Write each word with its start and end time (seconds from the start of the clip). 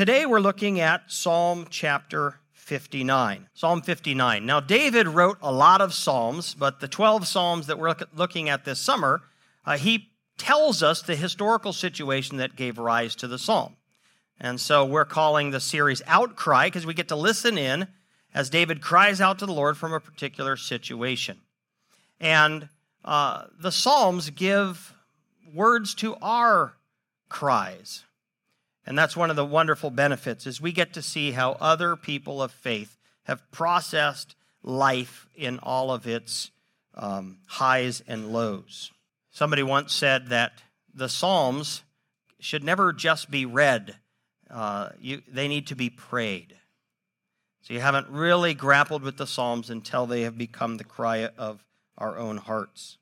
today 0.00 0.24
we're 0.24 0.40
looking 0.40 0.80
at 0.80 1.12
Psalm 1.12 1.66
chapter 1.68 2.40
59. 2.54 3.48
Psalm 3.52 3.82
59. 3.82 4.46
Now, 4.46 4.58
David 4.58 5.06
wrote 5.06 5.36
a 5.42 5.52
lot 5.52 5.82
of 5.82 5.92
Psalms, 5.92 6.54
but 6.54 6.80
the 6.80 6.88
12 6.88 7.26
Psalms 7.26 7.66
that 7.66 7.78
we're 7.78 7.94
looking 8.14 8.48
at 8.48 8.64
this 8.64 8.80
summer, 8.80 9.20
uh, 9.66 9.76
he 9.76 10.08
tells 10.38 10.82
us 10.82 11.02
the 11.02 11.16
historical 11.16 11.74
situation 11.74 12.38
that 12.38 12.56
gave 12.56 12.78
rise 12.78 13.14
to 13.16 13.28
the 13.28 13.38
Psalm. 13.38 13.76
And 14.40 14.58
so 14.58 14.86
we're 14.86 15.04
calling 15.04 15.50
the 15.50 15.60
series 15.60 16.00
Outcry 16.06 16.68
because 16.68 16.86
we 16.86 16.94
get 16.94 17.08
to 17.08 17.16
listen 17.16 17.58
in 17.58 17.86
as 18.32 18.48
David 18.48 18.80
cries 18.80 19.20
out 19.20 19.38
to 19.40 19.44
the 19.44 19.52
Lord 19.52 19.76
from 19.76 19.92
a 19.92 20.00
particular 20.00 20.56
situation. 20.56 21.36
And 22.18 22.70
uh, 23.04 23.48
the 23.60 23.70
Psalms 23.70 24.30
give 24.30 24.94
words 25.52 25.94
to 25.96 26.16
our 26.22 26.72
cries. 27.28 28.04
And 28.90 28.98
that's 28.98 29.16
one 29.16 29.30
of 29.30 29.36
the 29.36 29.44
wonderful 29.44 29.90
benefits 29.90 30.48
is 30.48 30.60
we 30.60 30.72
get 30.72 30.94
to 30.94 31.00
see 31.00 31.30
how 31.30 31.52
other 31.60 31.94
people 31.94 32.42
of 32.42 32.50
faith 32.50 32.98
have 33.22 33.48
processed 33.52 34.34
life 34.64 35.28
in 35.36 35.60
all 35.60 35.92
of 35.92 36.08
its 36.08 36.50
um, 36.96 37.38
highs 37.46 38.02
and 38.08 38.32
lows. 38.32 38.90
Somebody 39.30 39.62
once 39.62 39.94
said 39.94 40.30
that 40.30 40.54
the 40.92 41.08
Psalms 41.08 41.84
should 42.40 42.64
never 42.64 42.92
just 42.92 43.30
be 43.30 43.46
read, 43.46 43.94
uh, 44.50 44.88
you, 44.98 45.22
they 45.28 45.46
need 45.46 45.68
to 45.68 45.76
be 45.76 45.88
prayed. 45.88 46.56
So 47.60 47.74
you 47.74 47.78
haven't 47.78 48.08
really 48.08 48.54
grappled 48.54 49.04
with 49.04 49.18
the 49.18 49.26
Psalms 49.28 49.70
until 49.70 50.06
they 50.06 50.22
have 50.22 50.36
become 50.36 50.78
the 50.78 50.84
cry 50.84 51.28
of 51.38 51.64
our 51.96 52.18
own 52.18 52.38
hearts. 52.38 52.98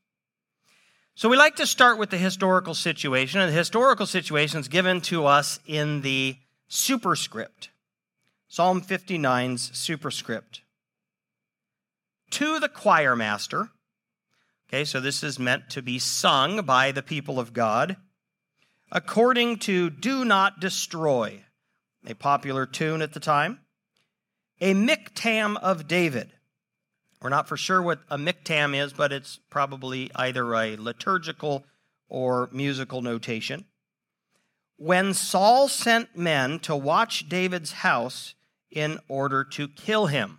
So 1.18 1.28
we 1.28 1.36
like 1.36 1.56
to 1.56 1.66
start 1.66 1.98
with 1.98 2.10
the 2.10 2.16
historical 2.16 2.74
situation, 2.74 3.40
and 3.40 3.50
the 3.50 3.56
historical 3.56 4.06
situation 4.06 4.60
is 4.60 4.68
given 4.68 5.00
to 5.00 5.26
us 5.26 5.58
in 5.66 6.02
the 6.02 6.36
superscript. 6.68 7.70
Psalm 8.46 8.80
59's 8.80 9.76
superscript. 9.76 10.60
To 12.30 12.60
the 12.60 12.68
choir 12.68 13.16
master, 13.16 13.70
okay, 14.68 14.84
so 14.84 15.00
this 15.00 15.24
is 15.24 15.40
meant 15.40 15.70
to 15.70 15.82
be 15.82 15.98
sung 15.98 16.62
by 16.62 16.92
the 16.92 17.02
people 17.02 17.40
of 17.40 17.52
God, 17.52 17.96
according 18.92 19.56
to 19.56 19.90
Do 19.90 20.24
Not 20.24 20.60
Destroy, 20.60 21.42
a 22.06 22.14
popular 22.14 22.64
tune 22.64 23.02
at 23.02 23.12
the 23.12 23.18
time, 23.18 23.58
a 24.60 24.72
miktam 24.72 25.56
of 25.56 25.88
David 25.88 26.30
we're 27.20 27.30
not 27.30 27.48
for 27.48 27.56
sure 27.56 27.82
what 27.82 28.00
a 28.10 28.16
miktam 28.16 28.76
is, 28.76 28.92
but 28.92 29.12
it's 29.12 29.38
probably 29.50 30.10
either 30.14 30.54
a 30.54 30.76
liturgical 30.76 31.64
or 32.08 32.48
musical 32.52 33.02
notation. 33.02 33.64
When 34.76 35.12
Saul 35.12 35.66
sent 35.68 36.16
men 36.16 36.60
to 36.60 36.76
watch 36.76 37.28
David's 37.28 37.72
house 37.72 38.34
in 38.70 38.98
order 39.08 39.42
to 39.42 39.66
kill 39.66 40.06
him. 40.06 40.38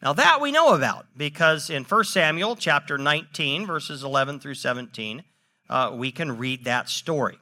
Now 0.00 0.12
that 0.12 0.40
we 0.40 0.52
know 0.52 0.74
about 0.74 1.06
because 1.16 1.70
in 1.70 1.84
1 1.84 2.04
Samuel 2.04 2.56
chapter 2.56 2.98
19 2.98 3.66
verses 3.66 4.04
11 4.04 4.40
through 4.40 4.54
17 4.54 5.24
uh, 5.68 5.90
we 5.94 6.12
can 6.12 6.38
read 6.38 6.64
that 6.64 6.88
story. 6.88 7.38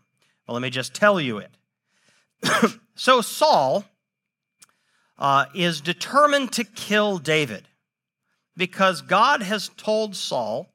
Well, 0.46 0.54
let 0.54 0.62
me 0.62 0.70
just 0.70 0.94
tell 0.94 1.20
you 1.20 1.38
it. 1.38 1.50
so 2.94 3.20
Saul 3.20 3.84
uh, 5.18 5.46
is 5.54 5.80
determined 5.80 6.52
to 6.52 6.64
kill 6.64 7.18
David 7.18 7.66
because 8.60 9.00
God 9.00 9.40
has 9.40 9.70
told 9.78 10.14
Saul, 10.14 10.68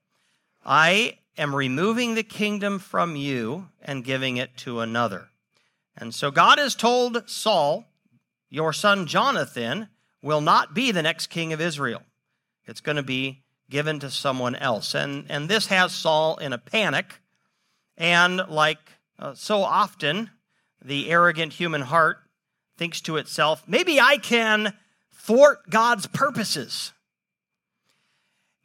I 0.65 1.19
am 1.37 1.55
removing 1.55 2.15
the 2.15 2.23
kingdom 2.23 2.79
from 2.79 3.15
you 3.15 3.67
and 3.79 4.03
giving 4.03 4.37
it 4.37 4.57
to 4.57 4.79
another. 4.79 5.27
And 5.95 6.11
so 6.11 6.31
God 6.31 6.57
has 6.57 6.73
told 6.73 7.29
Saul, 7.29 7.85
Your 8.49 8.73
son 8.73 9.05
Jonathan 9.05 9.89
will 10.23 10.41
not 10.41 10.73
be 10.73 10.91
the 10.91 11.03
next 11.03 11.27
king 11.27 11.53
of 11.53 11.61
Israel. 11.61 12.01
It's 12.65 12.81
going 12.81 12.95
to 12.95 13.03
be 13.03 13.43
given 13.69 13.99
to 13.99 14.09
someone 14.09 14.55
else. 14.55 14.95
And, 14.95 15.27
and 15.29 15.47
this 15.47 15.67
has 15.67 15.93
Saul 15.93 16.37
in 16.37 16.53
a 16.53 16.57
panic. 16.57 17.21
And 17.99 18.37
like 18.49 18.79
uh, 19.19 19.35
so 19.35 19.61
often, 19.61 20.31
the 20.83 21.11
arrogant 21.11 21.53
human 21.53 21.81
heart 21.81 22.17
thinks 22.79 22.99
to 23.01 23.17
itself, 23.17 23.61
maybe 23.67 23.99
I 23.99 24.17
can 24.17 24.73
thwart 25.13 25.69
God's 25.69 26.07
purposes. 26.07 26.91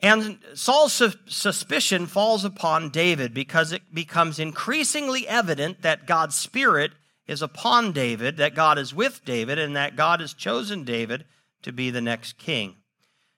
And 0.02 0.38
Saul's 0.54 0.94
su- 0.94 1.12
suspicion 1.26 2.06
falls 2.06 2.44
upon 2.44 2.90
David 2.90 3.34
because 3.34 3.72
it 3.72 3.94
becomes 3.94 4.38
increasingly 4.38 5.28
evident 5.28 5.82
that 5.82 6.06
God's 6.06 6.34
Spirit 6.34 6.92
is 7.26 7.42
upon 7.42 7.92
David, 7.92 8.38
that 8.38 8.54
God 8.54 8.78
is 8.78 8.94
with 8.94 9.24
David, 9.24 9.58
and 9.58 9.76
that 9.76 9.96
God 9.96 10.20
has 10.20 10.32
chosen 10.32 10.84
David 10.84 11.26
to 11.62 11.72
be 11.72 11.90
the 11.90 12.00
next 12.00 12.38
king. 12.38 12.76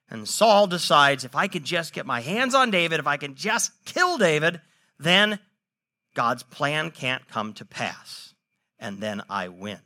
And 0.09 0.28
Saul 0.28 0.67
decides 0.67 1.25
if 1.25 1.34
I 1.34 1.49
could 1.49 1.65
just 1.65 1.93
get 1.93 2.06
my 2.06 2.21
hands 2.21 2.55
on 2.55 2.71
David, 2.71 3.00
if 3.00 3.06
I 3.06 3.17
can 3.17 3.34
just 3.34 3.73
kill 3.84 4.19
David, 4.19 4.61
then 4.99 5.41
God's 6.15 6.43
plan 6.43 6.91
can't 6.91 7.27
come 7.29 7.55
to 7.55 7.65
pass. 7.65 8.34
And 8.79 9.00
then 9.00 9.23
I 9.29 9.49
win. 9.49 9.81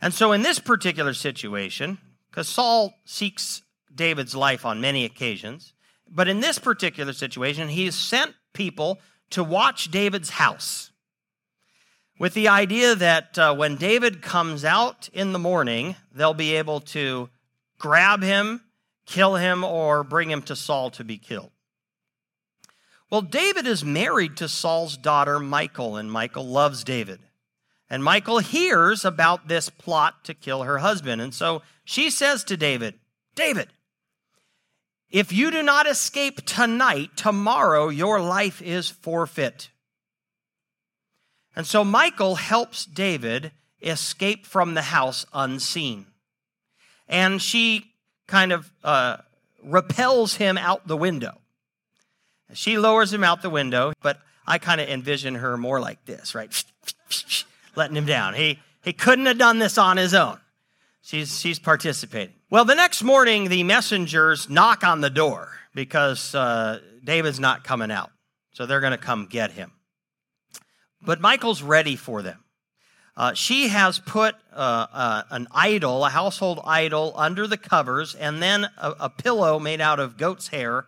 And 0.00 0.12
so, 0.12 0.32
in 0.32 0.42
this 0.42 0.58
particular 0.58 1.14
situation, 1.14 1.98
because 2.30 2.48
Saul 2.48 2.94
seeks 3.04 3.62
David's 3.96 4.34
life 4.34 4.64
on 4.64 4.80
many 4.80 5.04
occasions. 5.04 5.72
But 6.08 6.28
in 6.28 6.40
this 6.40 6.58
particular 6.58 7.12
situation, 7.12 7.68
he 7.68 7.90
sent 7.90 8.34
people 8.52 9.00
to 9.30 9.42
watch 9.42 9.90
David's 9.90 10.30
house 10.30 10.90
with 12.18 12.34
the 12.34 12.48
idea 12.48 12.94
that 12.94 13.38
uh, 13.38 13.54
when 13.54 13.76
David 13.76 14.22
comes 14.22 14.64
out 14.64 15.08
in 15.12 15.32
the 15.32 15.38
morning, 15.38 15.96
they'll 16.14 16.34
be 16.34 16.54
able 16.56 16.80
to 16.80 17.28
grab 17.78 18.22
him, 18.22 18.62
kill 19.04 19.36
him, 19.36 19.64
or 19.64 20.02
bring 20.02 20.30
him 20.30 20.42
to 20.42 20.56
Saul 20.56 20.90
to 20.92 21.04
be 21.04 21.18
killed. 21.18 21.50
Well, 23.10 23.22
David 23.22 23.66
is 23.66 23.84
married 23.84 24.36
to 24.38 24.48
Saul's 24.48 24.96
daughter, 24.96 25.38
Michal, 25.38 25.96
and 25.96 26.10
Michal 26.10 26.46
loves 26.46 26.82
David. 26.82 27.20
And 27.88 28.02
Michal 28.02 28.38
hears 28.38 29.04
about 29.04 29.46
this 29.46 29.70
plot 29.70 30.24
to 30.24 30.34
kill 30.34 30.64
her 30.64 30.78
husband. 30.78 31.20
And 31.22 31.32
so 31.32 31.62
she 31.84 32.10
says 32.10 32.42
to 32.44 32.56
David, 32.56 32.94
David, 33.36 33.68
if 35.10 35.32
you 35.32 35.50
do 35.50 35.62
not 35.62 35.86
escape 35.86 36.44
tonight, 36.44 37.10
tomorrow 37.16 37.88
your 37.88 38.20
life 38.20 38.60
is 38.60 38.90
forfeit. 38.90 39.70
And 41.54 41.66
so 41.66 41.84
Michal 41.84 42.34
helps 42.34 42.84
David 42.84 43.52
escape 43.80 44.46
from 44.46 44.74
the 44.74 44.82
house 44.82 45.24
unseen. 45.32 46.06
And 47.08 47.40
she 47.40 47.92
kind 48.26 48.52
of 48.52 48.70
uh, 48.82 49.18
repels 49.62 50.36
him 50.36 50.58
out 50.58 50.86
the 50.86 50.96
window. 50.96 51.38
She 52.52 52.78
lowers 52.78 53.12
him 53.12 53.24
out 53.24 53.42
the 53.42 53.50
window, 53.50 53.92
but 54.02 54.18
I 54.46 54.58
kind 54.58 54.80
of 54.80 54.88
envision 54.88 55.36
her 55.36 55.56
more 55.56 55.80
like 55.80 56.04
this, 56.04 56.34
right? 56.34 56.64
Letting 57.76 57.96
him 57.96 58.06
down. 58.06 58.34
He, 58.34 58.60
he 58.82 58.92
couldn't 58.92 59.26
have 59.26 59.38
done 59.38 59.58
this 59.58 59.78
on 59.78 59.96
his 59.96 60.14
own. 60.14 60.38
She's, 61.02 61.38
she's 61.38 61.58
participating. 61.58 62.34
Well, 62.48 62.64
the 62.64 62.76
next 62.76 63.02
morning, 63.02 63.48
the 63.48 63.64
messengers 63.64 64.48
knock 64.48 64.84
on 64.84 65.00
the 65.00 65.10
door 65.10 65.58
because 65.74 66.32
uh, 66.32 66.78
David's 67.02 67.40
not 67.40 67.64
coming 67.64 67.90
out. 67.90 68.12
So 68.52 68.66
they're 68.66 68.80
going 68.80 68.92
to 68.92 68.98
come 68.98 69.26
get 69.26 69.50
him. 69.50 69.72
But 71.02 71.20
Michal's 71.20 71.60
ready 71.60 71.96
for 71.96 72.22
them. 72.22 72.44
Uh, 73.16 73.34
she 73.34 73.68
has 73.68 73.98
put 73.98 74.36
uh, 74.52 74.86
uh, 74.92 75.22
an 75.30 75.48
idol, 75.50 76.04
a 76.04 76.08
household 76.08 76.60
idol, 76.64 77.14
under 77.16 77.48
the 77.48 77.56
covers, 77.56 78.14
and 78.14 78.40
then 78.40 78.64
a, 78.76 78.94
a 79.00 79.10
pillow 79.10 79.58
made 79.58 79.80
out 79.80 79.98
of 79.98 80.16
goat's 80.16 80.48
hair 80.48 80.86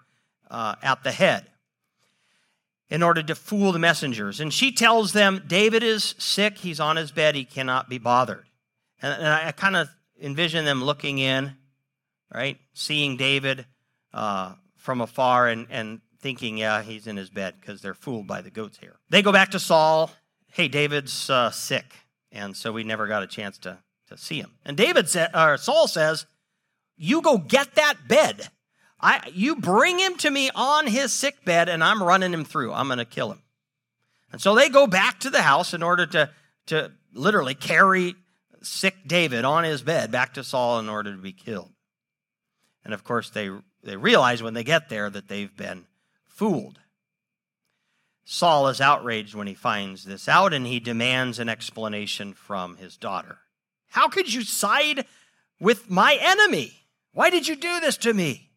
uh, 0.51 0.77
at 0.81 1.03
the 1.03 1.11
head 1.11 1.51
in 2.89 3.03
order 3.03 3.23
to 3.23 3.35
fool 3.35 3.73
the 3.73 3.79
messengers. 3.81 4.39
And 4.39 4.55
she 4.55 4.71
tells 4.71 5.13
them, 5.13 5.43
David 5.47 5.83
is 5.83 6.15
sick, 6.19 6.59
he's 6.59 6.79
on 6.79 6.97
his 6.97 7.11
bed, 7.11 7.35
he 7.35 7.45
cannot 7.45 7.89
be 7.89 7.99
bothered. 7.99 8.45
And, 9.03 9.27
I 9.27 9.53
kind 9.53 9.77
of 9.77 9.89
envision 10.21 10.65
them 10.65 10.83
looking 10.83 11.19
in, 11.19 11.57
right? 12.33 12.59
Seeing 12.75 13.17
David 13.17 13.67
uh, 14.13 14.55
from 14.77 15.01
afar 15.01 15.49
and, 15.49 15.67
and 15.71 16.01
thinking, 16.21 16.59
yeah, 16.59 16.83
he's 16.83 17.07
in 17.07 17.17
his 17.17 17.31
bed 17.31 17.55
because 17.61 17.81
they're 17.81 17.95
fooled 17.95 18.27
by 18.27 18.41
the 18.41 18.51
goat's 18.51 18.79
hair. 18.79 18.99
They 19.11 19.23
go 19.23 19.33
back 19.33 19.51
to 19.53 19.61
Saul. 19.61 20.11
Hey, 20.53 20.69
David's 20.69 21.31
uh, 21.31 21.51
sick. 21.51 21.95
And 22.33 22.57
so 22.57 22.73
we 22.73 22.85
never 22.85 23.07
got 23.07 23.23
a 23.23 23.27
chance 23.27 23.59
to, 23.59 23.79
to 24.09 24.17
see 24.17 24.41
him. 24.41 24.53
And 24.65 24.77
David 24.77 25.09
said, 25.09 25.31
or 25.35 25.57
Saul 25.57 25.89
says, 25.89 26.27
You 26.97 27.23
go 27.23 27.39
get 27.39 27.75
that 27.77 28.09
bed. 28.09 28.49
I, 29.01 29.31
you 29.33 29.57
bring 29.57 29.99
him 29.99 30.17
to 30.19 30.31
me 30.31 30.51
on 30.55 30.89
his 30.89 31.13
sick 31.13 31.45
bed, 31.45 31.69
and 31.69 31.85
I'm 31.85 32.03
running 32.03 32.33
him 32.33 32.45
through. 32.45 32.73
I'm 32.73 32.89
going 32.89 32.99
to 32.99 33.05
kill 33.05 33.31
him. 33.31 33.43
And 34.33 34.41
so 34.41 34.55
they 34.55 34.69
go 34.69 34.87
back 34.87 35.21
to 35.21 35.31
the 35.31 35.43
house 35.43 35.73
in 35.73 35.83
order 35.83 36.05
to, 36.07 36.31
to 36.67 36.93
literally 37.15 37.55
carry 37.55 38.17
sick 38.63 38.97
David 39.07 39.45
on 39.45 39.65
his 39.65 39.83
bed 39.83 40.11
back 40.11 40.35
to 40.35 40.45
Saul 40.45 40.79
in 40.79 40.89
order 40.89 41.13
to 41.13 41.21
be 41.21 41.33
killed. 41.33 41.73
And 42.85 42.95
of 42.95 43.05
course, 43.05 43.31
they, 43.31 43.51
they 43.83 43.97
realize 43.97 44.43
when 44.43 44.55
they 44.55 44.65
get 44.65 44.89
there 44.89 45.11
that 45.11 45.29
they've 45.29 45.55
been 45.57 45.87
fooled. 46.27 46.79
Saul 48.25 48.69
is 48.69 48.81
outraged 48.81 49.35
when 49.35 49.47
he 49.47 49.55
finds 49.55 50.05
this 50.05 50.29
out 50.29 50.53
and 50.53 50.67
he 50.67 50.81
demands 50.81 51.39
an 51.39 51.49
explanation 51.49 52.35
from 52.35 52.77
his 52.77 52.97
daughter. 52.97 53.39
How 53.89 54.09
could 54.09 54.33
you 54.33 54.43
side 54.43 55.07
with 55.59 55.91
my 55.91 56.19
enemy? 56.21 56.73
Why 57.13 57.31
did 57.31 57.49
you 57.49 57.57
do 57.57 57.81
this 57.81 57.97
to 57.99 58.13
me? 58.13 58.51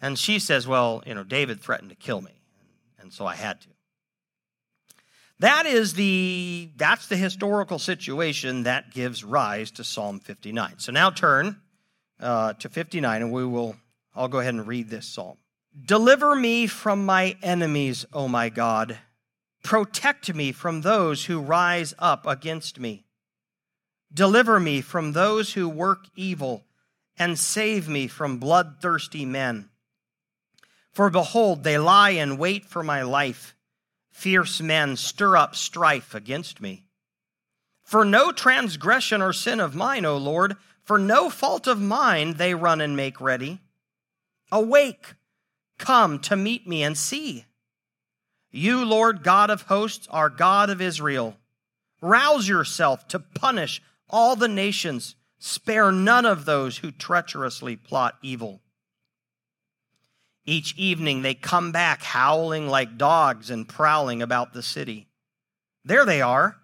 And 0.00 0.18
she 0.18 0.38
says, 0.38 0.66
Well, 0.66 1.02
you 1.06 1.14
know, 1.14 1.24
David 1.24 1.60
threatened 1.60 1.90
to 1.90 1.96
kill 1.96 2.20
me, 2.20 2.42
and 2.98 3.12
so 3.12 3.26
I 3.26 3.34
had 3.34 3.60
to. 3.62 3.68
That 5.40 5.66
is 5.66 5.94
the 5.94 6.70
that's 6.76 7.08
the 7.08 7.16
historical 7.16 7.78
situation 7.78 8.64
that 8.64 8.92
gives 8.92 9.24
rise 9.24 9.70
to 9.72 9.84
Psalm 9.84 10.20
59. 10.20 10.74
So 10.78 10.92
now 10.92 11.10
turn 11.10 11.60
uh, 12.20 12.52
to 12.54 12.68
59, 12.68 13.22
and 13.22 13.32
we 13.32 13.44
will. 13.44 13.76
I'll 14.14 14.28
go 14.28 14.38
ahead 14.38 14.54
and 14.54 14.66
read 14.66 14.90
this 14.90 15.06
psalm. 15.06 15.38
Deliver 15.86 16.36
me 16.36 16.68
from 16.68 17.04
my 17.04 17.36
enemies, 17.42 18.06
O 18.12 18.28
my 18.28 18.48
God. 18.48 18.98
Protect 19.64 20.32
me 20.32 20.52
from 20.52 20.82
those 20.82 21.24
who 21.24 21.40
rise 21.40 21.94
up 21.98 22.26
against 22.26 22.78
me. 22.78 23.04
Deliver 24.12 24.60
me 24.60 24.80
from 24.80 25.12
those 25.12 25.54
who 25.54 25.68
work 25.68 26.06
evil, 26.14 26.64
and 27.18 27.36
save 27.36 27.88
me 27.88 28.06
from 28.06 28.38
bloodthirsty 28.38 29.24
men. 29.24 29.68
For 30.92 31.10
behold, 31.10 31.64
they 31.64 31.76
lie 31.76 32.10
in 32.10 32.38
wait 32.38 32.66
for 32.66 32.84
my 32.84 33.02
life. 33.02 33.56
Fierce 34.14 34.60
men 34.60 34.96
stir 34.96 35.36
up 35.36 35.56
strife 35.56 36.14
against 36.14 36.60
me. 36.60 36.84
For 37.82 38.04
no 38.04 38.30
transgression 38.30 39.20
or 39.20 39.32
sin 39.32 39.58
of 39.58 39.74
mine, 39.74 40.04
O 40.04 40.16
Lord, 40.16 40.56
for 40.84 41.00
no 41.00 41.28
fault 41.28 41.66
of 41.66 41.80
mine 41.80 42.34
they 42.34 42.54
run 42.54 42.80
and 42.80 42.96
make 42.96 43.20
ready. 43.20 43.60
Awake, 44.52 45.14
come 45.78 46.20
to 46.20 46.36
meet 46.36 46.66
me 46.66 46.84
and 46.84 46.96
see. 46.96 47.44
You, 48.52 48.84
Lord 48.84 49.24
God 49.24 49.50
of 49.50 49.62
hosts, 49.62 50.06
are 50.10 50.30
God 50.30 50.70
of 50.70 50.80
Israel. 50.80 51.36
Rouse 52.00 52.48
yourself 52.48 53.08
to 53.08 53.18
punish 53.18 53.82
all 54.08 54.36
the 54.36 54.48
nations. 54.48 55.16
Spare 55.40 55.90
none 55.90 56.24
of 56.24 56.44
those 56.44 56.78
who 56.78 56.92
treacherously 56.92 57.74
plot 57.74 58.16
evil. 58.22 58.62
Each 60.46 60.74
evening 60.76 61.22
they 61.22 61.34
come 61.34 61.72
back 61.72 62.02
howling 62.02 62.68
like 62.68 62.98
dogs 62.98 63.50
and 63.50 63.68
prowling 63.68 64.20
about 64.20 64.52
the 64.52 64.62
city. 64.62 65.08
There 65.84 66.04
they 66.04 66.20
are, 66.20 66.56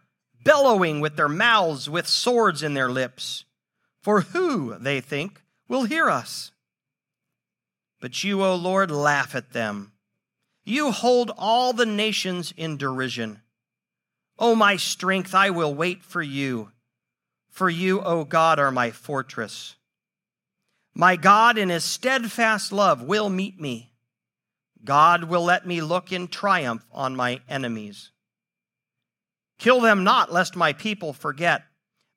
bellowing 0.45 1.01
with 1.01 1.17
their 1.17 1.29
mouths 1.29 1.89
with 1.89 2.07
swords 2.07 2.63
in 2.63 2.75
their 2.75 2.91
lips. 2.91 3.45
For 4.03 4.23
who, 4.23 4.77
they 4.79 5.01
think, 5.01 5.43
will 5.69 5.85
hear 5.85 6.09
us? 6.09 6.53
But 8.01 8.25
you, 8.25 8.43
O 8.43 8.55
Lord, 8.55 8.91
laugh 8.91 9.35
at 9.35 9.53
them. 9.53 9.93
You 10.65 10.91
hold 10.91 11.33
all 11.37 11.73
the 11.73 11.87
nations 11.87 12.53
in 12.57 12.77
derision. 12.77 13.43
O 14.39 14.55
my 14.55 14.77
strength, 14.77 15.35
I 15.35 15.51
will 15.51 15.75
wait 15.75 16.03
for 16.03 16.23
you. 16.23 16.71
For 17.51 17.69
you, 17.69 18.01
O 18.01 18.25
God, 18.25 18.59
are 18.59 18.71
my 18.71 18.91
fortress. 18.91 19.77
My 20.95 21.17
God, 21.17 21.57
in 21.57 21.69
his 21.69 21.85
steadfast 21.85 22.73
love, 22.73 23.03
will 23.03 23.29
meet 23.29 23.61
me. 23.61 23.93
God 24.85 25.25
will 25.25 25.45
let 25.45 25.67
me 25.67 25.81
look 25.81 26.13
in 26.13 26.29
triumph 26.29 26.85
on 26.93 27.15
my 27.15 27.41
enemies. 27.49 28.11
Kill 29.59 29.81
them 29.81 30.05
not, 30.05 30.33
lest 30.33 30.57
my 30.57 30.73
people 30.73 31.13
forget. 31.13 31.65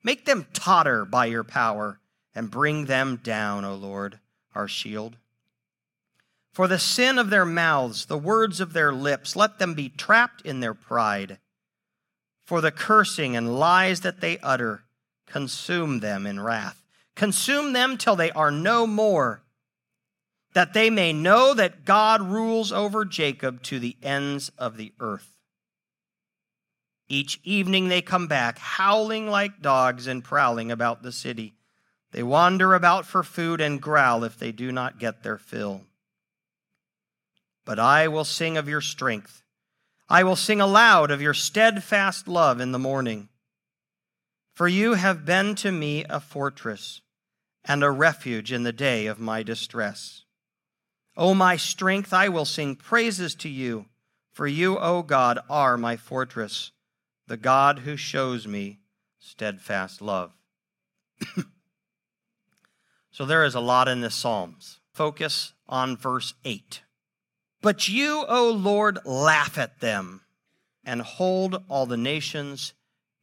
Make 0.02 0.24
them 0.24 0.46
totter 0.52 1.04
by 1.04 1.26
your 1.26 1.44
power, 1.44 2.00
and 2.34 2.50
bring 2.50 2.86
them 2.86 3.20
down, 3.22 3.64
O 3.64 3.74
Lord, 3.74 4.18
our 4.54 4.66
shield. 4.66 5.16
For 6.52 6.68
the 6.68 6.78
sin 6.78 7.18
of 7.18 7.30
their 7.30 7.44
mouths, 7.44 8.06
the 8.06 8.18
words 8.18 8.60
of 8.60 8.72
their 8.72 8.92
lips, 8.92 9.34
let 9.34 9.58
them 9.58 9.74
be 9.74 9.88
trapped 9.88 10.40
in 10.42 10.60
their 10.60 10.74
pride. 10.74 11.38
For 12.46 12.60
the 12.60 12.70
cursing 12.70 13.36
and 13.36 13.58
lies 13.58 14.00
that 14.00 14.20
they 14.20 14.38
utter, 14.38 14.84
consume 15.26 16.00
them 16.00 16.26
in 16.26 16.40
wrath. 16.40 16.83
Consume 17.16 17.72
them 17.72 17.96
till 17.96 18.16
they 18.16 18.30
are 18.32 18.50
no 18.50 18.86
more, 18.86 19.42
that 20.54 20.72
they 20.72 20.90
may 20.90 21.12
know 21.12 21.54
that 21.54 21.84
God 21.84 22.22
rules 22.22 22.72
over 22.72 23.04
Jacob 23.04 23.62
to 23.64 23.78
the 23.78 23.96
ends 24.02 24.50
of 24.58 24.76
the 24.76 24.92
earth. 24.98 25.36
Each 27.08 27.38
evening 27.44 27.88
they 27.88 28.02
come 28.02 28.26
back, 28.26 28.58
howling 28.58 29.28
like 29.28 29.60
dogs 29.60 30.06
and 30.06 30.24
prowling 30.24 30.72
about 30.72 31.02
the 31.02 31.12
city. 31.12 31.54
They 32.12 32.22
wander 32.22 32.74
about 32.74 33.06
for 33.06 33.22
food 33.22 33.60
and 33.60 33.80
growl 33.80 34.24
if 34.24 34.38
they 34.38 34.52
do 34.52 34.72
not 34.72 34.98
get 34.98 35.22
their 35.22 35.38
fill. 35.38 35.82
But 37.64 37.78
I 37.78 38.08
will 38.08 38.24
sing 38.24 38.56
of 38.56 38.68
your 38.68 38.80
strength. 38.80 39.42
I 40.08 40.24
will 40.24 40.36
sing 40.36 40.60
aloud 40.60 41.10
of 41.10 41.22
your 41.22 41.34
steadfast 41.34 42.28
love 42.28 42.60
in 42.60 42.72
the 42.72 42.78
morning. 42.78 43.28
For 44.54 44.68
you 44.68 44.94
have 44.94 45.24
been 45.24 45.54
to 45.56 45.72
me 45.72 46.04
a 46.08 46.20
fortress 46.20 47.00
and 47.64 47.82
a 47.82 47.90
refuge 47.90 48.52
in 48.52 48.62
the 48.62 48.72
day 48.72 49.06
of 49.06 49.18
my 49.18 49.42
distress. 49.42 50.24
O 51.16 51.34
my 51.34 51.56
strength, 51.56 52.12
I 52.12 52.28
will 52.28 52.44
sing 52.44 52.76
praises 52.76 53.34
to 53.36 53.48
you, 53.48 53.86
for 54.32 54.46
you, 54.46 54.78
O 54.78 55.02
God, 55.02 55.38
are 55.48 55.76
my 55.76 55.96
fortress, 55.96 56.72
the 57.26 57.36
God 57.36 57.80
who 57.80 57.96
shows 57.96 58.46
me 58.46 58.80
steadfast 59.18 60.02
love. 60.02 60.32
so 63.10 63.24
there 63.24 63.44
is 63.44 63.54
a 63.54 63.60
lot 63.60 63.88
in 63.88 64.00
the 64.00 64.10
Psalms. 64.10 64.80
Focus 64.92 65.52
on 65.68 65.96
verse 65.96 66.34
8. 66.44 66.82
But 67.62 67.88
you, 67.88 68.24
O 68.28 68.50
Lord, 68.50 68.98
laugh 69.04 69.56
at 69.56 69.80
them 69.80 70.20
and 70.84 71.00
hold 71.00 71.62
all 71.68 71.86
the 71.86 71.96
nations 71.96 72.74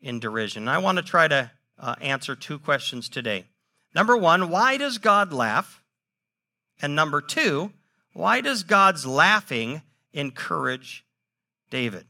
in 0.01 0.19
derision. 0.19 0.67
I 0.67 0.79
want 0.79 0.97
to 0.97 1.03
try 1.03 1.27
to 1.27 1.51
uh, 1.77 1.95
answer 2.01 2.35
two 2.35 2.57
questions 2.57 3.07
today. 3.07 3.45
Number 3.93 4.15
one, 4.15 4.49
why 4.49 4.77
does 4.77 4.97
God 4.97 5.33
laugh? 5.33 5.83
And 6.81 6.95
number 6.95 7.21
two, 7.21 7.71
why 8.13 8.41
does 8.41 8.63
God's 8.63 9.05
laughing 9.05 9.81
encourage 10.13 11.05
David? 11.69 12.05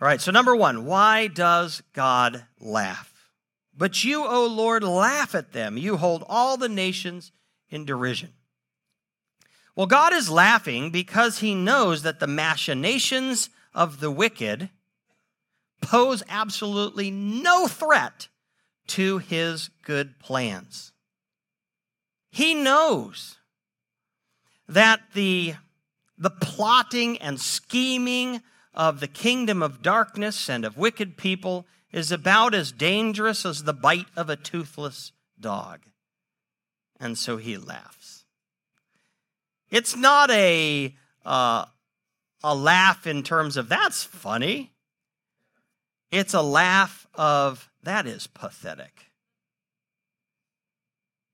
All 0.00 0.08
right, 0.08 0.20
so 0.20 0.32
number 0.32 0.56
one, 0.56 0.84
why 0.84 1.28
does 1.28 1.82
God 1.92 2.44
laugh? 2.60 3.30
But 3.76 4.04
you, 4.04 4.24
O 4.26 4.46
Lord, 4.46 4.82
laugh 4.82 5.34
at 5.34 5.52
them. 5.52 5.78
You 5.78 5.96
hold 5.96 6.24
all 6.28 6.56
the 6.56 6.68
nations 6.68 7.32
in 7.70 7.84
derision. 7.84 8.30
Well, 9.74 9.86
God 9.86 10.12
is 10.12 10.28
laughing 10.28 10.90
because 10.90 11.38
he 11.38 11.54
knows 11.54 12.02
that 12.02 12.20
the 12.20 12.26
machinations 12.26 13.48
of 13.74 14.00
the 14.00 14.10
wicked 14.10 14.68
pose 15.80 16.22
absolutely 16.28 17.10
no 17.10 17.66
threat 17.66 18.28
to 18.88 19.18
his 19.18 19.70
good 19.82 20.18
plans. 20.18 20.92
He 22.30 22.54
knows 22.54 23.36
that 24.68 25.00
the, 25.14 25.54
the 26.16 26.30
plotting 26.30 27.18
and 27.18 27.38
scheming 27.38 28.42
of 28.74 29.00
the 29.00 29.08
kingdom 29.08 29.62
of 29.62 29.82
darkness 29.82 30.48
and 30.48 30.64
of 30.64 30.78
wicked 30.78 31.16
people 31.16 31.66
is 31.92 32.10
about 32.10 32.54
as 32.54 32.72
dangerous 32.72 33.44
as 33.44 33.64
the 33.64 33.74
bite 33.74 34.06
of 34.16 34.30
a 34.30 34.36
toothless 34.36 35.12
dog. 35.38 35.80
And 36.98 37.18
so 37.18 37.36
he 37.36 37.58
laughs. 37.58 38.24
It's 39.70 39.96
not 39.96 40.30
a, 40.30 40.94
uh, 41.24 41.66
a 42.42 42.54
laugh 42.54 43.06
in 43.06 43.22
terms 43.22 43.56
of 43.56 43.68
that's 43.68 44.04
funny. 44.04 44.72
It's 46.10 46.34
a 46.34 46.42
laugh 46.42 47.06
of 47.14 47.70
that 47.82 48.06
is 48.06 48.26
pathetic. 48.26 49.12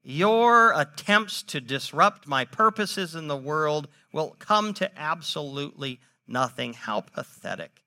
Your 0.02 0.72
attempts 0.72 1.42
to 1.44 1.60
disrupt 1.60 2.26
my 2.26 2.44
purposes 2.44 3.14
in 3.14 3.28
the 3.28 3.36
world 3.36 3.88
will 4.12 4.36
come 4.38 4.72
to 4.74 4.98
absolutely 4.98 6.00
nothing. 6.26 6.72
How 6.72 7.02
pathetic 7.02 7.82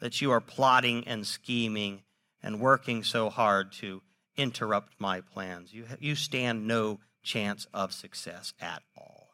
that 0.00 0.20
you 0.20 0.30
are 0.32 0.40
plotting 0.40 1.06
and 1.06 1.26
scheming 1.26 2.02
and 2.42 2.60
working 2.60 3.04
so 3.04 3.30
hard 3.30 3.72
to 3.72 4.02
interrupt 4.36 4.94
my 4.98 5.20
plans. 5.20 5.72
You, 5.72 5.86
you 6.00 6.14
stand 6.14 6.66
no 6.66 7.00
chance 7.22 7.66
of 7.72 7.92
success 7.92 8.52
at 8.60 8.82
all. 8.96 9.30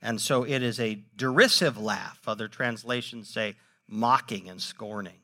And 0.00 0.20
so 0.20 0.42
it 0.42 0.62
is 0.62 0.80
a 0.80 1.02
derisive 1.16 1.78
laugh. 1.78 2.20
Other 2.26 2.48
translations 2.48 3.28
say 3.28 3.54
mocking 3.88 4.48
and 4.48 4.60
scorning. 4.60 5.21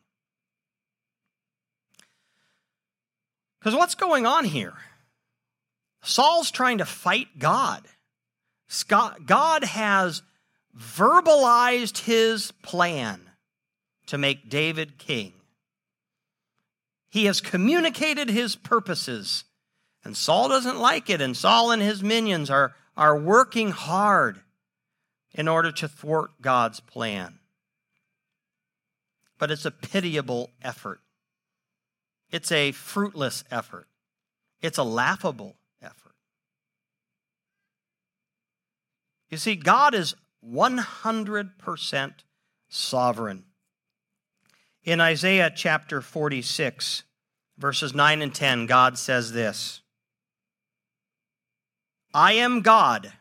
Because 3.58 3.74
what's 3.74 3.94
going 3.94 4.26
on 4.26 4.44
here? 4.44 4.74
Saul's 6.02 6.50
trying 6.50 6.78
to 6.78 6.84
fight 6.84 7.38
God. 7.38 7.86
God 9.26 9.64
has 9.64 10.22
verbalized 10.78 12.04
his 12.04 12.52
plan 12.62 13.20
to 14.06 14.18
make 14.18 14.48
David 14.48 14.98
king. 14.98 15.32
He 17.10 17.24
has 17.24 17.40
communicated 17.40 18.28
his 18.28 18.54
purposes, 18.54 19.44
and 20.04 20.16
Saul 20.16 20.48
doesn't 20.48 20.78
like 20.78 21.10
it, 21.10 21.20
and 21.20 21.36
Saul 21.36 21.70
and 21.70 21.82
his 21.82 22.02
minions 22.02 22.50
are, 22.50 22.74
are 22.96 23.18
working 23.18 23.70
hard. 23.70 24.40
in 25.34 25.46
order 25.48 25.70
to 25.70 25.88
thwart 25.88 26.40
God's 26.40 26.80
plan. 26.80 27.38
But 29.38 29.50
it's 29.50 29.64
a 29.64 29.70
pitiable 29.70 30.50
effort. 30.62 31.00
It's 32.30 32.52
a 32.52 32.72
fruitless 32.72 33.44
effort. 33.50 33.86
It's 34.60 34.78
a 34.78 34.82
laughable 34.82 35.56
effort. 35.82 36.14
You 39.30 39.38
see, 39.38 39.56
God 39.56 39.94
is 39.94 40.14
100% 40.46 42.12
sovereign. 42.68 43.44
In 44.84 45.00
Isaiah 45.00 45.52
chapter 45.54 46.00
46, 46.00 47.02
verses 47.58 47.94
9 47.94 48.22
and 48.22 48.34
10, 48.34 48.66
God 48.66 48.98
says 48.98 49.32
this 49.32 49.82
I 52.14 52.32
am 52.34 52.62
God, 52.62 53.12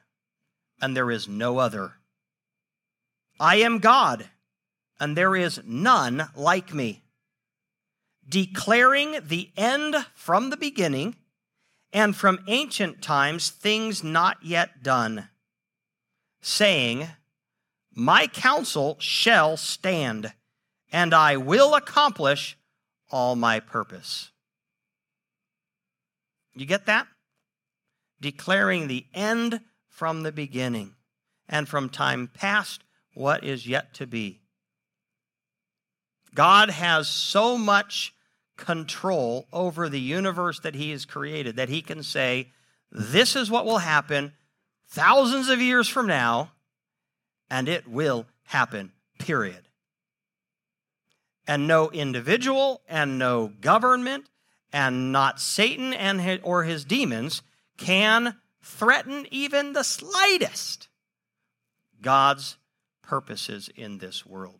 and 0.82 0.96
there 0.96 1.12
is 1.12 1.28
no 1.28 1.58
other. 1.58 1.94
I 3.40 3.58
am 3.58 3.80
God, 3.80 4.30
and 5.00 5.16
there 5.16 5.36
is 5.36 5.62
none 5.66 6.30
like 6.36 6.74
me, 6.74 7.04
declaring 8.28 9.20
the 9.24 9.52
end 9.56 9.96
from 10.14 10.50
the 10.50 10.58
beginning, 10.58 11.16
and 11.94 12.16
from 12.16 12.40
ancient 12.48 13.02
times 13.02 13.50
things 13.50 14.04
not 14.04 14.38
yet 14.44 14.84
done, 14.84 15.30
saying, 16.42 17.08
My 17.94 18.28
counsel 18.28 18.98
shall 19.00 19.58
stand, 19.58 20.34
and 20.92 21.14
I 21.14 21.38
will 21.38 21.76
accomplish 21.76 22.58
all 23.10 23.36
my 23.36 23.60
purpose. 23.60 24.32
You 26.54 26.66
get 26.66 26.86
that? 26.88 27.08
Declaring 28.20 28.88
the 28.88 29.06
end 29.14 29.62
from 29.88 30.24
the 30.24 30.32
beginning, 30.32 30.96
and 31.48 31.68
from 31.70 31.90
time 31.90 32.30
past 32.34 32.84
what 33.14 33.44
is 33.44 33.66
yet 33.68 33.94
to 33.96 34.06
be. 34.06 34.42
God 36.36 36.70
has 36.70 37.08
so 37.08 37.58
much 37.58 38.14
control 38.58 39.48
over 39.54 39.88
the 39.88 40.00
universe 40.00 40.60
that 40.62 40.76
He 40.76 40.92
has 40.92 41.06
created 41.06 41.56
that 41.56 41.70
He 41.70 41.82
can 41.82 42.04
say, 42.04 42.52
This 42.92 43.36
is 43.36 43.50
what 43.50 43.66
will 43.66 43.78
happen 43.78 44.34
thousands 44.88 45.50
of 45.50 45.62
years 45.62 45.88
from 45.88 46.08
now, 46.08 46.52
and 47.50 47.70
it 47.70 47.88
will 47.88 48.26
happen, 48.44 48.92
period. 49.20 49.68
And 51.48 51.68
no 51.68 51.90
individual 51.92 52.82
and 52.90 53.18
no 53.18 53.54
government 53.62 54.26
and 54.74 55.12
not 55.12 55.40
Satan 55.40 55.94
and 55.94 56.20
his, 56.20 56.40
or 56.44 56.64
his 56.64 56.84
demons 56.84 57.42
can 57.78 58.36
threaten 58.62 59.26
even 59.32 59.74
the 59.74 59.84
slightest 59.84 60.90
God's 62.02 62.58
purposes 63.02 63.70
in 63.76 64.00
this 64.00 64.26
world. 64.26 64.60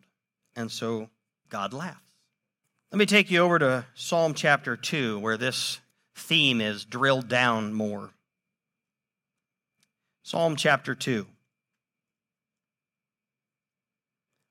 And 0.56 0.72
so 0.72 1.10
God 1.50 1.72
laughs. 1.72 2.07
Let 2.90 2.98
me 2.98 3.04
take 3.04 3.30
you 3.30 3.40
over 3.40 3.58
to 3.58 3.84
Psalm 3.94 4.32
chapter 4.32 4.74
2, 4.74 5.18
where 5.18 5.36
this 5.36 5.78
theme 6.14 6.62
is 6.62 6.86
drilled 6.86 7.28
down 7.28 7.74
more. 7.74 8.12
Psalm 10.22 10.56
chapter 10.56 10.94
2. 10.94 11.26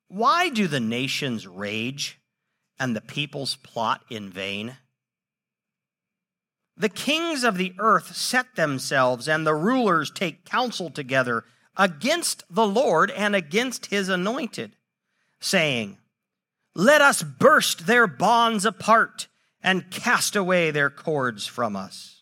Why 0.10 0.50
do 0.50 0.68
the 0.68 0.80
nations 0.80 1.48
rage 1.48 2.20
and 2.80 2.96
the 2.96 3.02
peoples 3.02 3.56
plot 3.56 4.06
in 4.08 4.30
vain? 4.30 4.78
The 6.78 6.90
kings 6.90 7.44
of 7.44 7.58
the 7.58 7.74
earth 7.80 8.16
set 8.16 8.56
themselves, 8.56 9.28
and 9.28 9.48
the 9.48 9.56
rulers 9.56 10.12
take 10.12 10.46
counsel 10.46 10.92
together 10.92 11.44
against 11.76 12.44
the 12.52 12.68
Lord 12.68 13.10
and 13.10 13.36
against 13.36 13.88
his 13.88 14.10
anointed, 14.10 14.76
saying, 15.40 15.98
Let 16.78 17.02
us 17.02 17.24
burst 17.24 17.88
their 17.88 18.08
bonds 18.08 18.64
apart 18.64 19.28
and 19.62 19.92
cast 19.92 20.36
away 20.36 20.72
their 20.72 20.90
cords 20.90 21.46
from 21.46 21.76
us. 21.76 22.22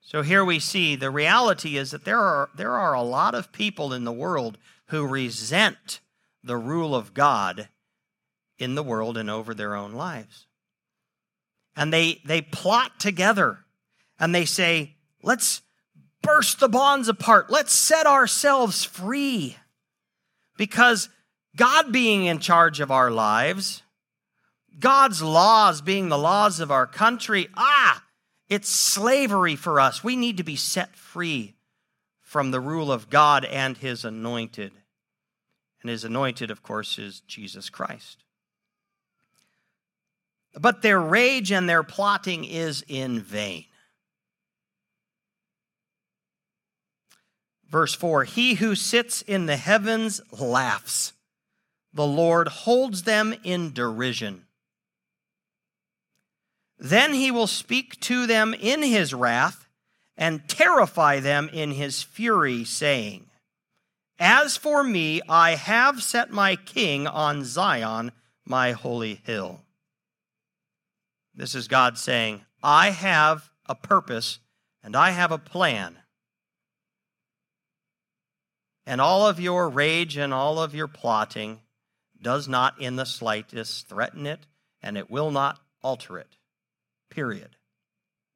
So 0.00 0.22
here 0.22 0.44
we 0.44 0.58
see 0.58 0.96
the 0.96 1.10
reality 1.10 1.76
is 1.76 1.92
that 1.92 2.04
there 2.04 2.18
are, 2.18 2.50
there 2.56 2.72
are 2.72 2.94
a 2.94 3.02
lot 3.02 3.36
of 3.36 3.52
people 3.52 3.92
in 3.92 4.02
the 4.04 4.12
world 4.12 4.58
who 4.86 5.06
resent 5.06 6.00
the 6.42 6.56
rule 6.56 6.94
of 6.96 7.14
God 7.14 7.68
in 8.58 8.74
the 8.74 8.82
world 8.82 9.16
and 9.16 9.30
over 9.30 9.54
their 9.54 9.76
own 9.76 9.92
lives 9.92 10.48
and 11.78 11.92
they, 11.92 12.20
they 12.24 12.42
plot 12.42 12.98
together 12.98 13.60
and 14.18 14.34
they 14.34 14.44
say, 14.44 14.96
let's 15.22 15.62
burst 16.22 16.58
the 16.58 16.68
bonds 16.68 17.08
apart. 17.08 17.50
Let's 17.50 17.72
set 17.72 18.04
ourselves 18.04 18.82
free. 18.82 19.56
Because 20.56 21.08
God 21.58 21.92
being 21.92 22.24
in 22.24 22.38
charge 22.38 22.80
of 22.80 22.90
our 22.90 23.10
lives, 23.10 23.82
God's 24.78 25.20
laws 25.20 25.82
being 25.82 26.08
the 26.08 26.16
laws 26.16 26.60
of 26.60 26.70
our 26.70 26.86
country, 26.86 27.48
ah, 27.56 28.02
it's 28.48 28.70
slavery 28.70 29.56
for 29.56 29.78
us. 29.80 30.02
We 30.02 30.16
need 30.16 30.38
to 30.38 30.44
be 30.44 30.56
set 30.56 30.96
free 30.96 31.56
from 32.20 32.50
the 32.50 32.60
rule 32.60 32.90
of 32.90 33.10
God 33.10 33.44
and 33.44 33.76
His 33.76 34.04
anointed. 34.04 34.72
And 35.82 35.90
His 35.90 36.04
anointed, 36.04 36.50
of 36.50 36.62
course, 36.62 36.98
is 36.98 37.20
Jesus 37.20 37.68
Christ. 37.68 38.24
But 40.54 40.82
their 40.82 41.00
rage 41.00 41.52
and 41.52 41.68
their 41.68 41.82
plotting 41.82 42.44
is 42.44 42.84
in 42.88 43.20
vain. 43.20 43.64
Verse 47.68 47.94
4 47.94 48.24
He 48.24 48.54
who 48.54 48.74
sits 48.74 49.22
in 49.22 49.46
the 49.46 49.56
heavens 49.56 50.20
laughs, 50.32 51.12
the 51.92 52.06
Lord 52.06 52.48
holds 52.48 53.04
them 53.04 53.34
in 53.42 53.72
derision. 53.72 54.44
Then 56.78 57.14
he 57.14 57.30
will 57.30 57.46
speak 57.46 57.98
to 58.00 58.26
them 58.26 58.54
in 58.54 58.82
his 58.82 59.12
wrath 59.12 59.66
and 60.16 60.48
terrify 60.48 61.20
them 61.20 61.48
in 61.52 61.72
his 61.72 62.02
fury, 62.02 62.64
saying, 62.64 63.26
As 64.18 64.56
for 64.56 64.84
me, 64.84 65.20
I 65.28 65.54
have 65.54 66.02
set 66.02 66.30
my 66.30 66.56
king 66.56 67.06
on 67.06 67.44
Zion, 67.44 68.12
my 68.44 68.72
holy 68.72 69.20
hill. 69.24 69.62
This 71.34 71.54
is 71.54 71.68
God 71.68 71.98
saying, 71.98 72.42
I 72.62 72.90
have 72.90 73.50
a 73.66 73.74
purpose 73.74 74.40
and 74.82 74.96
I 74.96 75.10
have 75.10 75.30
a 75.30 75.38
plan. 75.38 75.98
And 78.86 79.00
all 79.00 79.26
of 79.26 79.38
your 79.38 79.68
rage 79.68 80.16
and 80.16 80.32
all 80.32 80.58
of 80.58 80.74
your 80.74 80.88
plotting 80.88 81.60
does 82.20 82.48
not 82.48 82.80
in 82.80 82.96
the 82.96 83.06
slightest 83.06 83.88
threaten 83.88 84.26
it, 84.26 84.40
and 84.82 84.96
it 84.96 85.10
will 85.10 85.30
not 85.30 85.60
alter 85.82 86.18
it. 86.18 86.36
Period. 87.10 87.56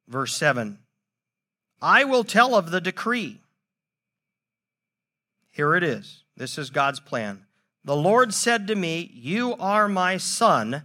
Verse 0.07 0.35
7 0.35 0.79
I 1.81 2.05
will 2.05 2.23
tell 2.23 2.55
of 2.55 2.71
the 2.71 2.81
decree. 2.81 3.41
Here 5.51 5.75
it 5.75 5.83
is. 5.83 6.23
This 6.35 6.57
is 6.57 6.69
God's 6.69 6.99
plan. 6.99 7.45
The 7.83 7.95
Lord 7.95 8.33
said 8.33 8.67
to 8.67 8.75
me, 8.75 9.11
You 9.13 9.55
are 9.55 9.89
my 9.89 10.17
son. 10.17 10.83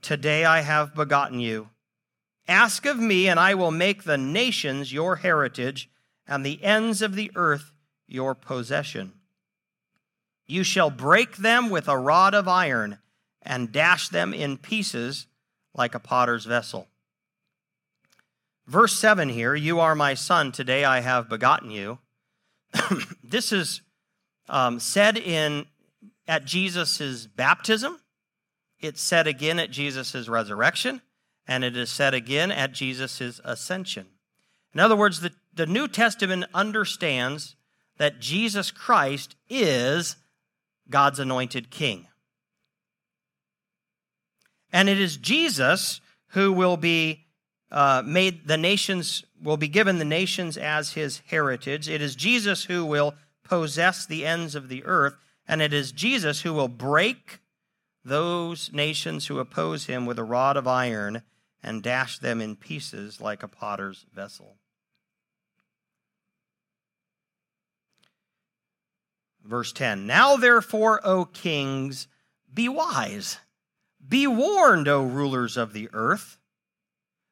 Today 0.00 0.44
I 0.44 0.62
have 0.62 0.94
begotten 0.94 1.40
you. 1.40 1.68
Ask 2.48 2.86
of 2.86 2.98
me, 2.98 3.28
and 3.28 3.38
I 3.38 3.54
will 3.54 3.70
make 3.70 4.04
the 4.04 4.16
nations 4.16 4.92
your 4.92 5.16
heritage, 5.16 5.90
and 6.26 6.44
the 6.44 6.62
ends 6.64 7.02
of 7.02 7.14
the 7.14 7.30
earth 7.34 7.72
your 8.06 8.34
possession. 8.34 9.12
You 10.48 10.64
shall 10.64 10.90
break 10.90 11.36
them 11.36 11.70
with 11.70 11.86
a 11.86 11.96
rod 11.96 12.34
of 12.34 12.48
iron, 12.48 12.98
and 13.42 13.70
dash 13.70 14.08
them 14.08 14.34
in 14.34 14.56
pieces 14.58 15.26
like 15.74 15.94
a 15.94 16.00
potter's 16.00 16.44
vessel. 16.44 16.88
Verse 18.66 18.98
7 18.98 19.28
here, 19.28 19.54
You 19.54 19.78
are 19.78 19.94
my 19.94 20.14
son, 20.14 20.50
today 20.50 20.84
I 20.84 21.00
have 21.00 21.28
begotten 21.28 21.70
you. 21.70 21.98
this 23.22 23.52
is 23.52 23.82
um, 24.48 24.80
said 24.80 25.16
in 25.16 25.66
at 26.26 26.44
Jesus' 26.44 27.26
baptism 27.26 27.98
it's 28.80 29.02
said 29.02 29.26
again 29.26 29.58
at 29.58 29.70
Jesus' 29.70 30.28
resurrection, 30.28 31.02
and 31.46 31.64
it 31.64 31.76
is 31.76 31.90
said 31.90 32.14
again 32.14 32.52
at 32.52 32.72
Jesus' 32.72 33.40
ascension. 33.44 34.06
In 34.72 34.80
other 34.80 34.96
words, 34.96 35.20
the, 35.20 35.32
the 35.52 35.66
New 35.66 35.88
Testament 35.88 36.44
understands 36.54 37.56
that 37.96 38.20
Jesus 38.20 38.70
Christ 38.70 39.34
is 39.48 40.16
God's 40.90 41.18
anointed 41.18 41.70
king. 41.70 42.06
And 44.72 44.88
it 44.88 45.00
is 45.00 45.16
Jesus 45.16 46.00
who 46.28 46.52
will 46.52 46.76
be 46.76 47.24
uh, 47.70 48.02
made 48.04 48.46
the 48.46 48.56
nations, 48.56 49.24
will 49.42 49.56
be 49.56 49.68
given 49.68 49.98
the 49.98 50.04
nations 50.04 50.56
as 50.56 50.92
his 50.92 51.22
heritage. 51.26 51.88
It 51.88 52.02
is 52.02 52.14
Jesus 52.14 52.64
who 52.64 52.84
will 52.84 53.14
possess 53.44 54.06
the 54.06 54.26
ends 54.26 54.54
of 54.54 54.68
the 54.68 54.84
earth, 54.84 55.16
and 55.46 55.62
it 55.62 55.72
is 55.72 55.92
Jesus 55.92 56.42
who 56.42 56.52
will 56.52 56.68
break 56.68 57.40
those 58.04 58.70
nations 58.72 59.26
who 59.26 59.38
oppose 59.38 59.86
him 59.86 60.06
with 60.06 60.18
a 60.18 60.24
rod 60.24 60.56
of 60.56 60.66
iron 60.66 61.22
and 61.62 61.82
dash 61.82 62.18
them 62.18 62.40
in 62.40 62.56
pieces 62.56 63.20
like 63.20 63.42
a 63.42 63.48
potter's 63.48 64.06
vessel. 64.14 64.56
Verse 69.48 69.72
10 69.72 70.06
Now 70.06 70.36
therefore, 70.36 71.00
O 71.04 71.24
kings, 71.24 72.06
be 72.52 72.68
wise. 72.68 73.38
Be 74.06 74.26
warned, 74.26 74.86
O 74.86 75.02
rulers 75.02 75.56
of 75.56 75.72
the 75.72 75.88
earth. 75.92 76.38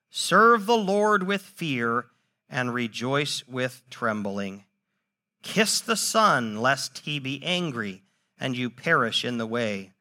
Serve 0.08 0.64
the 0.64 0.76
Lord 0.76 1.24
with 1.24 1.42
fear 1.42 2.06
and 2.48 2.72
rejoice 2.72 3.46
with 3.46 3.82
trembling. 3.90 4.64
Kiss 5.42 5.80
the 5.80 5.96
Son, 5.96 6.56
lest 6.56 6.98
he 6.98 7.18
be 7.18 7.42
angry 7.44 8.02
and 8.38 8.56
you 8.56 8.70
perish 8.70 9.24
in 9.24 9.38
the 9.38 9.46
way, 9.46 9.92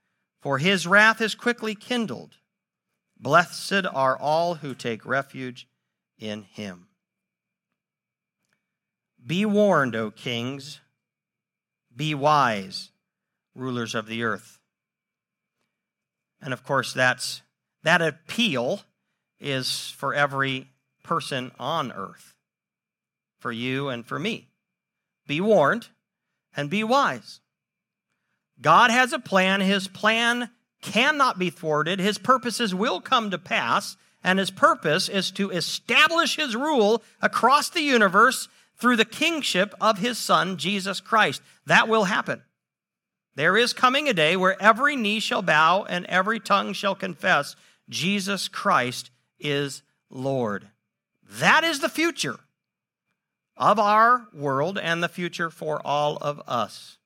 for 0.42 0.58
his 0.58 0.88
wrath 0.88 1.22
is 1.22 1.36
quickly 1.36 1.76
kindled. 1.76 2.38
Blessed 3.18 3.86
are 3.94 4.18
all 4.18 4.56
who 4.56 4.74
take 4.74 5.06
refuge 5.06 5.68
in 6.18 6.44
him. 6.44 6.88
Be 9.26 9.46
warned, 9.46 9.96
O 9.96 10.12
kings. 10.12 10.80
Be 11.96 12.14
wise, 12.14 12.90
rulers 13.56 13.96
of 13.96 14.08
the 14.08 14.24
earth. 14.24 14.60
And 16.42 16.54
of 16.54 16.64
course, 16.64 16.94
that's, 16.94 17.42
that 17.84 18.02
appeal 18.02 18.82
is 19.40 19.94
for 19.98 20.14
every 20.14 20.68
person 21.04 21.52
on 21.60 21.92
earth, 21.92 22.34
for 23.40 23.52
you 23.52 23.90
and 23.90 24.06
for 24.06 24.20
me. 24.20 24.50
Be 25.28 25.42
warned 25.42 25.88
and 26.56 26.70
be 26.70 26.84
wise. 26.84 27.40
God 28.62 28.92
has 28.92 29.14
a 29.14 29.20
plan. 29.20 29.62
His 29.62 29.88
plan 29.88 30.50
cannot 30.82 31.40
be 31.40 31.50
thwarted. 31.50 32.00
His 32.00 32.18
purposes 32.18 32.74
will 32.74 33.02
come 33.02 33.32
to 33.32 33.38
pass. 33.38 33.98
And 34.24 34.40
his 34.40 34.50
purpose 34.52 35.08
is 35.08 35.30
to 35.32 35.52
establish 35.52 36.36
his 36.36 36.56
rule 36.56 37.04
across 37.22 37.70
the 37.70 37.82
universe 37.82 38.48
through 38.78 38.96
the 38.96 39.06
kingship 39.06 39.74
of 39.80 40.00
his 40.00 40.18
son, 40.18 40.58
Jesus 40.58 41.00
Christ. 41.00 41.42
That 41.66 41.88
will 41.88 42.06
happen. 42.06 42.42
There 43.36 43.58
is 43.58 43.74
coming 43.74 44.08
a 44.08 44.14
day 44.14 44.38
where 44.38 44.62
every 44.62 44.96
knee 44.96 45.20
shall 45.20 45.42
bow 45.42 45.84
and 45.84 46.06
every 46.06 46.40
tongue 46.40 46.74
shall 46.74 46.96
confess 46.96 47.56
Jesus 47.90 48.48
Christ 48.48 49.12
is 49.40 49.82
Lord. 50.10 50.70
That 51.40 51.64
is 51.64 51.80
the 51.80 51.90
future 51.90 52.40
of 53.58 53.80
our 53.80 54.28
world 54.34 54.78
and 54.78 55.04
the 55.04 55.10
future 55.10 55.50
for 55.50 55.86
all 55.86 56.18
of 56.18 56.42
us. 56.48 56.98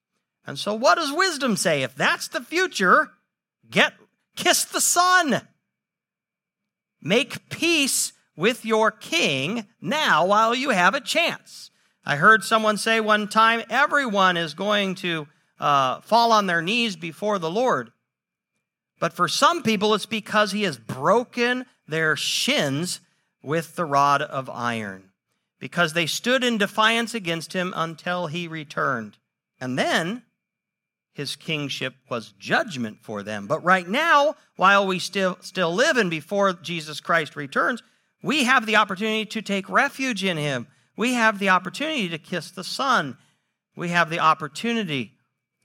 And 0.45 0.57
so, 0.57 0.73
what 0.73 0.95
does 0.95 1.11
wisdom 1.11 1.55
say? 1.55 1.83
If 1.83 1.95
that's 1.95 2.27
the 2.27 2.41
future, 2.41 3.11
get 3.69 3.93
kiss 4.35 4.63
the 4.65 4.81
Son, 4.81 5.41
Make 7.01 7.49
peace 7.49 8.13
with 8.39 8.63
your 8.63 8.89
king 8.89 9.67
now 9.81 10.25
while 10.25 10.55
you 10.55 10.69
have 10.69 10.95
a 10.95 11.01
chance. 11.01 11.71
I 12.05 12.15
heard 12.15 12.41
someone 12.41 12.77
say 12.77 13.01
one 13.01 13.27
time 13.27 13.63
everyone 13.69 14.37
is 14.37 14.53
going 14.53 14.95
to 14.95 15.27
uh, 15.59 15.99
fall 15.99 16.31
on 16.31 16.47
their 16.47 16.61
knees 16.61 16.95
before 16.95 17.37
the 17.37 17.51
Lord. 17.51 17.91
But 18.97 19.11
for 19.11 19.27
some 19.27 19.61
people, 19.61 19.93
it's 19.93 20.05
because 20.05 20.53
he 20.53 20.63
has 20.63 20.77
broken 20.77 21.65
their 21.85 22.15
shins 22.15 23.01
with 23.43 23.75
the 23.75 23.83
rod 23.83 24.21
of 24.21 24.49
iron, 24.49 25.09
because 25.59 25.91
they 25.91 26.05
stood 26.05 26.41
in 26.41 26.57
defiance 26.57 27.13
against 27.13 27.51
him 27.51 27.73
until 27.75 28.27
he 28.27 28.47
returned. 28.47 29.17
And 29.59 29.77
then 29.77 30.23
his 31.11 31.35
kingship 31.35 31.95
was 32.09 32.33
judgment 32.39 32.99
for 33.01 33.21
them. 33.21 33.47
But 33.47 33.65
right 33.65 33.87
now, 33.87 34.35
while 34.55 34.87
we 34.87 34.97
still, 34.97 35.37
still 35.41 35.73
live 35.75 35.97
and 35.97 36.09
before 36.09 36.53
Jesus 36.53 37.01
Christ 37.01 37.35
returns, 37.35 37.83
we 38.21 38.43
have 38.43 38.65
the 38.65 38.75
opportunity 38.75 39.25
to 39.25 39.41
take 39.41 39.69
refuge 39.69 40.23
in 40.23 40.37
him. 40.37 40.67
We 40.97 41.13
have 41.13 41.39
the 41.39 41.49
opportunity 41.49 42.09
to 42.09 42.17
kiss 42.17 42.51
the 42.51 42.63
Son. 42.63 43.17
We 43.75 43.89
have 43.89 44.09
the 44.09 44.19
opportunity 44.19 45.13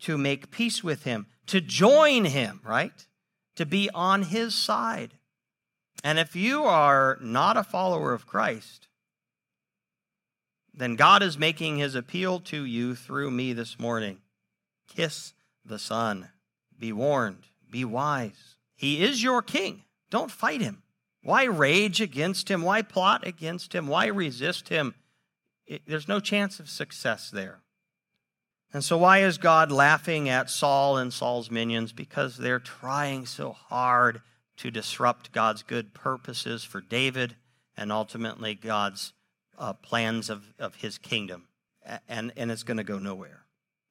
to 0.01 0.17
make 0.17 0.51
peace 0.51 0.85
with 0.85 1.05
him, 1.05 1.27
to 1.47 1.61
join 1.61 2.27
him, 2.27 2.61
right? 2.65 3.07
To 3.57 3.67
be 3.67 3.91
on 3.95 4.23
his 4.23 4.55
side. 4.55 5.15
And 6.05 6.19
if 6.19 6.37
you 6.37 6.65
are 6.65 7.19
not 7.21 7.57
a 7.57 7.65
follower 7.65 8.13
of 8.13 8.27
Christ, 8.27 8.89
then 10.73 10.97
God 10.97 11.23
is 11.23 11.39
making 11.39 11.79
his 11.79 11.95
appeal 11.95 12.41
to 12.41 12.65
you 12.65 12.95
through 12.95 13.31
me 13.31 13.53
this 13.53 13.79
morning. 13.79 14.19
Kiss 14.89 15.33
the 15.65 15.79
Son. 15.79 16.29
Be 16.79 16.93
warned, 16.93 17.45
be 17.71 17.85
wise. 17.85 18.57
He 18.77 19.03
is 19.03 19.23
your 19.23 19.43
king. 19.43 19.85
Don't 20.11 20.31
fight 20.31 20.61
him. 20.61 20.84
Why 21.25 21.45
rage 21.45 22.03
against 22.03 22.51
him? 22.51 22.63
Why 22.63 22.83
plot 22.83 23.27
against 23.27 23.75
him? 23.75 23.89
Why 23.89 24.07
resist 24.07 24.69
him? 24.69 24.95
It, 25.67 25.83
there's 25.87 26.07
no 26.07 26.21
chance 26.21 26.61
of 26.61 26.69
success 26.69 27.31
there. 27.31 27.61
And 28.75 28.85
so, 28.85 28.99
why 28.99 29.21
is 29.21 29.39
God 29.39 29.73
laughing 29.73 30.29
at 30.29 30.51
Saul 30.51 30.99
and 30.99 31.13
Saul's 31.13 31.51
minions? 31.51 31.93
Because 31.93 32.37
they're 32.37 32.59
trying 32.59 33.25
so 33.25 33.53
hard 33.53 34.21
to 34.59 34.71
disrupt 34.71 35.33
God's 35.33 35.63
good 35.63 35.95
purposes 35.95 36.63
for 36.63 36.81
David 36.81 37.37
and 37.77 37.91
ultimately 37.91 38.55
God's 38.55 39.15
uh, 39.59 39.73
plans 39.73 40.29
of, 40.29 40.53
of 40.59 40.75
his 40.77 40.99
kingdom. 40.99 41.49
And, 42.09 42.33
and 42.37 42.51
it's 42.51 42.63
going 42.65 42.77
to 42.77 42.85
go 42.85 42.99
nowhere. 42.99 43.47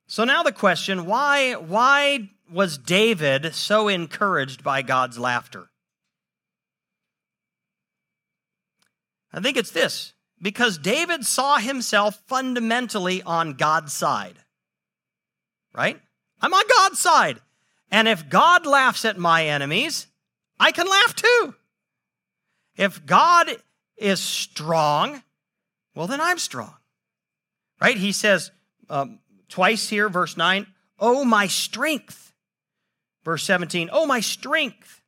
So 0.05 0.23
now 0.23 0.43
the 0.43 0.51
question 0.51 1.05
why, 1.05 1.53
why 1.53 2.29
was 2.51 2.77
David 2.77 3.55
so 3.55 3.87
encouraged 3.87 4.63
by 4.63 4.83
God's 4.83 5.17
laughter? 5.17 5.69
I 9.33 9.41
think 9.41 9.57
it's 9.57 9.71
this 9.71 10.13
because 10.41 10.77
David 10.77 11.25
saw 11.25 11.57
himself 11.57 12.21
fundamentally 12.27 13.23
on 13.23 13.53
God's 13.53 13.93
side. 13.93 14.37
Right? 15.73 15.99
I'm 16.41 16.53
on 16.53 16.63
God's 16.67 16.99
side. 16.99 17.39
And 17.89 18.07
if 18.07 18.29
God 18.29 18.65
laughs 18.65 19.05
at 19.05 19.17
my 19.17 19.45
enemies, 19.45 20.07
I 20.59 20.71
can 20.71 20.87
laugh 20.87 21.15
too. 21.15 21.55
If 22.75 23.05
God 23.05 23.49
is 23.97 24.19
strong, 24.19 25.23
well, 25.95 26.07
then 26.07 26.21
I'm 26.21 26.37
strong. 26.37 26.73
Right? 27.81 27.97
He 27.97 28.11
says, 28.11 28.51
um, 28.89 29.19
Twice 29.49 29.89
here, 29.89 30.09
verse 30.09 30.35
9, 30.35 30.65
oh, 30.99 31.23
my 31.23 31.45
strength. 31.45 32.33
Verse 33.23 33.43
17, 33.43 33.89
oh, 33.91 34.07
my 34.07 34.19
strength. 34.19 35.01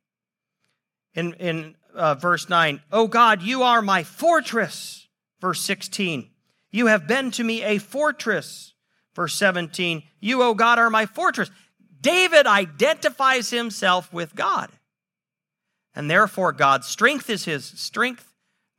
In, 1.14 1.34
in 1.34 1.74
uh, 1.96 2.14
verse 2.14 2.48
9, 2.48 2.80
oh 2.92 3.08
God, 3.08 3.42
you 3.42 3.62
are 3.62 3.82
my 3.82 4.02
fortress. 4.02 5.08
Verse 5.40 5.60
16, 5.62 6.30
you 6.70 6.86
have 6.86 7.06
been 7.06 7.30
to 7.32 7.44
me 7.44 7.62
a 7.62 7.78
fortress. 7.78 8.74
Verse 9.14 9.34
17, 9.34 10.02
you, 10.20 10.42
oh 10.42 10.54
God, 10.54 10.78
are 10.78 10.90
my 10.90 11.06
fortress. 11.06 11.50
David 12.00 12.46
identifies 12.46 13.50
himself 13.50 14.12
with 14.12 14.34
God. 14.34 14.70
And 15.94 16.10
therefore, 16.10 16.52
God's 16.52 16.86
strength 16.86 17.30
is 17.30 17.46
his 17.46 17.64
strength, 17.64 18.32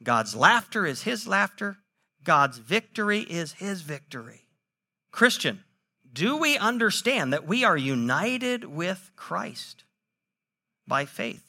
God's 0.04 0.36
laughter 0.36 0.86
is 0.86 1.02
his 1.02 1.28
laughter, 1.28 1.78
God's 2.24 2.60
victory 2.60 3.22
is 3.22 3.54
his 3.54 3.82
victory. 3.82 4.46
Christian, 5.12 5.64
do 6.14 6.38
we 6.38 6.58
understand 6.58 7.34
that 7.34 7.48
we 7.48 7.64
are 7.64 7.78
united 7.78 8.66
with 8.66 9.12
Christ 9.16 9.84
by 10.88 11.06
faith? 11.06 11.47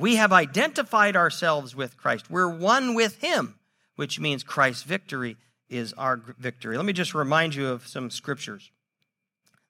We 0.00 0.16
have 0.16 0.32
identified 0.32 1.14
ourselves 1.14 1.76
with 1.76 1.98
Christ. 1.98 2.30
We're 2.30 2.48
one 2.48 2.94
with 2.94 3.20
Him, 3.20 3.56
which 3.96 4.18
means 4.18 4.42
Christ's 4.42 4.82
victory 4.82 5.36
is 5.68 5.92
our 5.92 6.16
victory. 6.38 6.78
Let 6.78 6.86
me 6.86 6.94
just 6.94 7.14
remind 7.14 7.54
you 7.54 7.68
of 7.68 7.86
some 7.86 8.08
scriptures. 8.08 8.70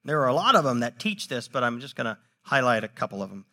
There 0.05 0.21
are 0.21 0.29
a 0.29 0.35
lot 0.35 0.55
of 0.55 0.63
them 0.63 0.81
that 0.81 1.01
teach 1.01 1.27
this, 1.27 1.49
but 1.49 1.65
I'm 1.65 1.81
just 1.81 1.97
going 1.97 2.05
to 2.05 2.17
highlight 2.43 2.85
a 2.85 2.89
couple 2.89 3.25
of 3.25 3.31
them. 3.31 3.45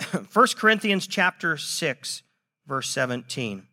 1 0.32 0.46
Corinthians 0.56 1.06
chapter 1.06 1.56
6 1.56 2.22
verse 2.66 2.90
17. 2.90 3.68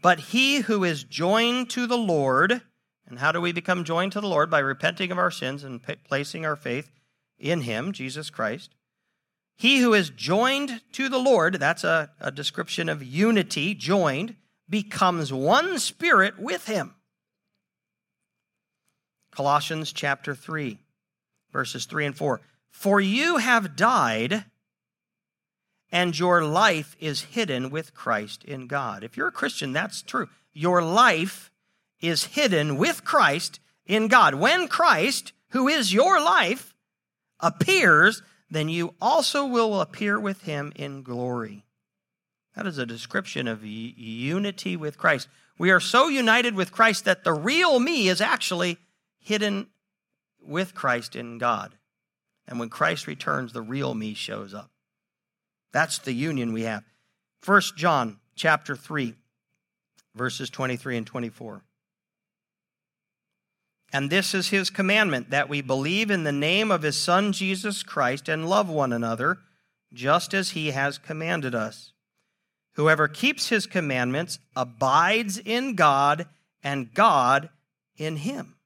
But 0.00 0.20
he 0.20 0.60
who 0.60 0.84
is 0.84 1.02
joined 1.02 1.70
to 1.70 1.88
the 1.88 1.98
Lord, 1.98 2.62
and 3.08 3.18
how 3.18 3.32
do 3.32 3.40
we 3.40 3.50
become 3.50 3.82
joined 3.82 4.12
to 4.12 4.20
the 4.20 4.28
Lord? 4.28 4.48
By 4.48 4.60
repenting 4.60 5.10
of 5.10 5.18
our 5.18 5.32
sins 5.32 5.64
and 5.64 5.82
placing 6.04 6.46
our 6.46 6.54
faith 6.54 6.92
in 7.36 7.62
him, 7.62 7.90
Jesus 7.90 8.30
Christ. 8.30 8.75
He 9.56 9.78
who 9.78 9.94
is 9.94 10.10
joined 10.10 10.82
to 10.92 11.08
the 11.08 11.18
Lord, 11.18 11.54
that's 11.54 11.82
a, 11.82 12.10
a 12.20 12.30
description 12.30 12.88
of 12.88 13.02
unity, 13.02 13.74
joined, 13.74 14.36
becomes 14.68 15.32
one 15.32 15.78
spirit 15.78 16.38
with 16.38 16.66
him. 16.66 16.94
Colossians 19.30 19.92
chapter 19.92 20.34
3, 20.34 20.78
verses 21.52 21.86
3 21.86 22.06
and 22.06 22.16
4. 22.16 22.40
For 22.70 23.00
you 23.00 23.38
have 23.38 23.76
died 23.76 24.44
and 25.92 26.18
your 26.18 26.44
life 26.44 26.96
is 26.98 27.22
hidden 27.22 27.70
with 27.70 27.94
Christ 27.94 28.44
in 28.44 28.66
God. 28.66 29.04
If 29.04 29.16
you're 29.16 29.28
a 29.28 29.32
Christian, 29.32 29.72
that's 29.72 30.02
true. 30.02 30.28
Your 30.52 30.82
life 30.82 31.50
is 32.00 32.24
hidden 32.24 32.76
with 32.76 33.04
Christ 33.04 33.60
in 33.86 34.08
God. 34.08 34.34
When 34.34 34.68
Christ, 34.68 35.32
who 35.50 35.68
is 35.68 35.94
your 35.94 36.20
life, 36.20 36.74
appears, 37.40 38.22
then 38.50 38.68
you 38.68 38.94
also 39.00 39.46
will 39.46 39.80
appear 39.80 40.20
with 40.20 40.42
him 40.42 40.72
in 40.76 41.02
glory. 41.02 41.64
That 42.54 42.66
is 42.66 42.78
a 42.78 42.86
description 42.86 43.48
of 43.48 43.64
unity 43.64 44.76
with 44.76 44.96
Christ. 44.98 45.28
We 45.58 45.70
are 45.70 45.80
so 45.80 46.08
united 46.08 46.54
with 46.54 46.72
Christ 46.72 47.04
that 47.04 47.24
the 47.24 47.32
real 47.32 47.80
me 47.80 48.08
is 48.08 48.20
actually 48.20 48.78
hidden 49.18 49.66
with 50.40 50.74
Christ 50.74 51.16
in 51.16 51.38
God. 51.38 51.74
And 52.46 52.60
when 52.60 52.68
Christ 52.68 53.06
returns, 53.06 53.52
the 53.52 53.62
real 53.62 53.94
me 53.94 54.14
shows 54.14 54.54
up. 54.54 54.70
That's 55.72 55.98
the 55.98 56.12
union 56.12 56.52
we 56.52 56.62
have. 56.62 56.84
1 57.44 57.60
John 57.76 58.18
chapter 58.36 58.76
3, 58.76 59.14
verses 60.14 60.48
23 60.48 60.98
and 60.98 61.06
24. 61.06 61.62
And 63.92 64.10
this 64.10 64.34
is 64.34 64.48
his 64.48 64.70
commandment 64.70 65.30
that 65.30 65.48
we 65.48 65.60
believe 65.60 66.10
in 66.10 66.24
the 66.24 66.32
name 66.32 66.70
of 66.70 66.82
his 66.82 66.96
Son 66.96 67.32
Jesus 67.32 67.82
Christ 67.82 68.28
and 68.28 68.48
love 68.48 68.68
one 68.68 68.92
another, 68.92 69.38
just 69.92 70.34
as 70.34 70.50
he 70.50 70.72
has 70.72 70.98
commanded 70.98 71.54
us. 71.54 71.92
Whoever 72.74 73.08
keeps 73.08 73.48
his 73.48 73.66
commandments 73.66 74.38
abides 74.54 75.38
in 75.38 75.74
God, 75.76 76.26
and 76.62 76.92
God 76.92 77.48
in 77.96 78.16
him. 78.16 78.56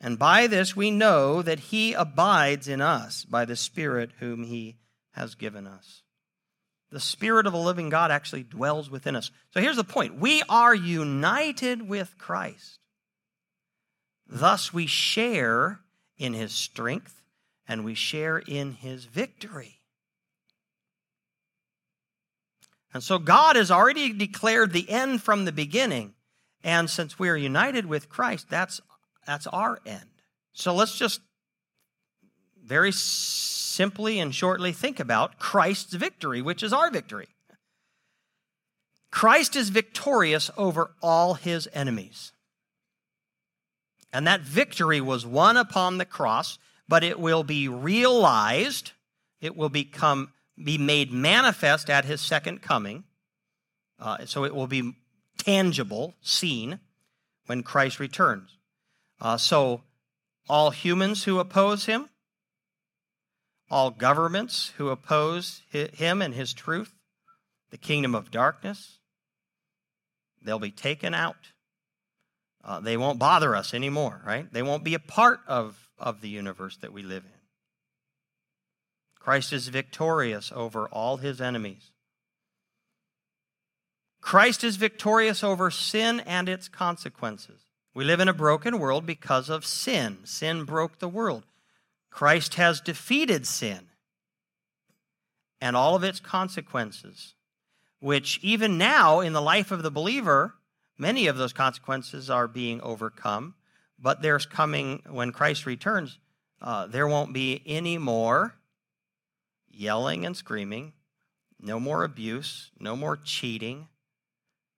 And 0.00 0.18
by 0.18 0.46
this 0.46 0.76
we 0.76 0.90
know 0.90 1.40
that 1.40 1.60
he 1.60 1.94
abides 1.94 2.68
in 2.68 2.80
us 2.80 3.24
by 3.24 3.44
the 3.44 3.56
Spirit 3.56 4.10
whom 4.18 4.44
he 4.44 4.76
has 5.12 5.34
given 5.34 5.66
us. 5.66 6.02
The 6.90 7.00
Spirit 7.00 7.46
of 7.46 7.54
a 7.54 7.58
living 7.58 7.88
God 7.88 8.10
actually 8.10 8.42
dwells 8.42 8.90
within 8.90 9.16
us. 9.16 9.30
So 9.52 9.60
here's 9.60 9.76
the 9.76 9.84
point 9.84 10.20
we 10.20 10.42
are 10.48 10.74
united 10.74 11.88
with 11.88 12.18
Christ. 12.18 12.80
Thus 14.26 14.72
we 14.72 14.86
share 14.86 15.80
in 16.16 16.34
his 16.34 16.52
strength 16.52 17.22
and 17.68 17.84
we 17.84 17.94
share 17.94 18.38
in 18.38 18.72
his 18.72 19.04
victory. 19.04 19.80
And 22.92 23.02
so 23.02 23.18
God 23.18 23.56
has 23.56 23.70
already 23.70 24.12
declared 24.12 24.72
the 24.72 24.88
end 24.88 25.22
from 25.22 25.44
the 25.44 25.52
beginning. 25.52 26.14
And 26.62 26.88
since 26.88 27.18
we 27.18 27.28
are 27.28 27.36
united 27.36 27.86
with 27.86 28.08
Christ, 28.08 28.48
that's, 28.48 28.80
that's 29.26 29.46
our 29.48 29.80
end. 29.84 30.08
So 30.52 30.74
let's 30.74 30.96
just 30.96 31.20
very 32.64 32.92
simply 32.92 34.20
and 34.20 34.34
shortly 34.34 34.72
think 34.72 35.00
about 35.00 35.38
Christ's 35.38 35.94
victory, 35.94 36.40
which 36.40 36.62
is 36.62 36.72
our 36.72 36.90
victory. 36.90 37.28
Christ 39.10 39.56
is 39.56 39.68
victorious 39.70 40.50
over 40.56 40.92
all 41.02 41.34
his 41.34 41.68
enemies. 41.72 42.32
And 44.14 44.28
that 44.28 44.42
victory 44.42 45.00
was 45.00 45.26
won 45.26 45.56
upon 45.56 45.98
the 45.98 46.04
cross, 46.04 46.60
but 46.88 47.02
it 47.02 47.18
will 47.18 47.42
be 47.42 47.66
realized, 47.66 48.92
it 49.40 49.56
will 49.56 49.68
become 49.68 50.32
be 50.62 50.78
made 50.78 51.10
manifest 51.10 51.90
at 51.90 52.04
his 52.04 52.20
second 52.20 52.62
coming. 52.62 53.02
Uh, 53.98 54.24
so 54.24 54.44
it 54.44 54.54
will 54.54 54.68
be 54.68 54.92
tangible, 55.36 56.14
seen, 56.22 56.78
when 57.46 57.64
Christ 57.64 57.98
returns. 57.98 58.56
Uh, 59.20 59.36
so 59.36 59.82
all 60.48 60.70
humans 60.70 61.24
who 61.24 61.40
oppose 61.40 61.86
him, 61.86 62.08
all 63.68 63.90
governments 63.90 64.72
who 64.76 64.90
oppose 64.90 65.62
him 65.72 66.22
and 66.22 66.34
his 66.34 66.52
truth, 66.52 66.94
the 67.70 67.78
kingdom 67.78 68.14
of 68.14 68.30
darkness, 68.30 68.98
they'll 70.40 70.60
be 70.60 70.70
taken 70.70 71.14
out 71.14 71.48
uh, 72.64 72.80
they 72.80 72.96
won't 72.96 73.18
bother 73.18 73.54
us 73.54 73.74
anymore, 73.74 74.22
right? 74.24 74.50
They 74.52 74.62
won't 74.62 74.84
be 74.84 74.94
a 74.94 74.98
part 74.98 75.40
of, 75.46 75.88
of 75.98 76.20
the 76.20 76.28
universe 76.28 76.78
that 76.78 76.92
we 76.92 77.02
live 77.02 77.24
in. 77.24 77.30
Christ 79.20 79.52
is 79.52 79.68
victorious 79.68 80.52
over 80.54 80.86
all 80.88 81.18
his 81.18 81.40
enemies. 81.40 81.92
Christ 84.20 84.64
is 84.64 84.76
victorious 84.76 85.44
over 85.44 85.70
sin 85.70 86.20
and 86.20 86.48
its 86.48 86.68
consequences. 86.68 87.60
We 87.92 88.04
live 88.04 88.20
in 88.20 88.28
a 88.28 88.34
broken 88.34 88.78
world 88.78 89.04
because 89.04 89.50
of 89.50 89.66
sin. 89.66 90.18
Sin 90.24 90.64
broke 90.64 90.98
the 90.98 91.08
world. 91.08 91.44
Christ 92.10 92.54
has 92.54 92.80
defeated 92.80 93.46
sin 93.46 93.88
and 95.60 95.76
all 95.76 95.94
of 95.94 96.04
its 96.04 96.20
consequences, 96.20 97.34
which 98.00 98.38
even 98.42 98.78
now 98.78 99.20
in 99.20 99.32
the 99.32 99.42
life 99.42 99.70
of 99.70 99.82
the 99.82 99.90
believer 99.90 100.54
Many 100.96 101.26
of 101.26 101.36
those 101.36 101.52
consequences 101.52 102.30
are 102.30 102.46
being 102.46 102.80
overcome, 102.80 103.54
but 103.98 104.22
there's 104.22 104.46
coming, 104.46 105.02
when 105.08 105.32
Christ 105.32 105.66
returns, 105.66 106.18
uh, 106.62 106.86
there 106.86 107.08
won't 107.08 107.32
be 107.32 107.62
any 107.66 107.98
more 107.98 108.54
yelling 109.70 110.24
and 110.24 110.36
screaming, 110.36 110.92
no 111.60 111.80
more 111.80 112.04
abuse, 112.04 112.70
no 112.78 112.94
more 112.94 113.16
cheating, 113.16 113.88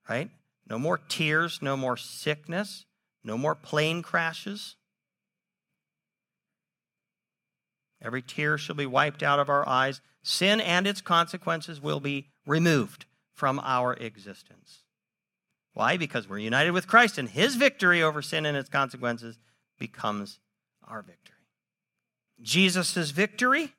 right? 0.09 0.31
No 0.69 0.79
more 0.79 0.99
tears, 0.99 1.61
no 1.61 1.77
more 1.77 1.97
sickness, 1.97 2.87
no 3.23 3.37
more 3.37 3.55
plane 3.55 4.03
crashes. 4.03 4.77
Every 8.01 8.23
tear 8.23 8.57
shall 8.59 8.77
be 8.77 8.87
wiped 8.87 9.23
out 9.23 9.39
of 9.39 9.49
our 9.49 9.69
eyes. 9.69 10.01
Sin 10.23 10.61
and 10.61 10.87
its 10.87 11.01
consequences 11.01 11.81
will 11.81 12.01
be 12.01 12.29
removed 12.47 13.07
from 13.35 13.61
our 13.61 13.95
existence. 13.95 14.83
Why? 15.77 15.99
Because 15.99 16.27
we're 16.27 16.39
united 16.39 16.71
with 16.71 16.87
Christ, 16.87 17.19
and 17.19 17.29
his 17.29 17.55
victory 17.55 18.03
over 18.03 18.23
sin 18.23 18.47
and 18.47 18.57
its 18.57 18.71
consequences 18.71 19.37
becomes 19.79 20.39
our 20.89 21.03
victory. 21.03 21.37
Jesus' 22.41 23.11
victory 23.11 23.75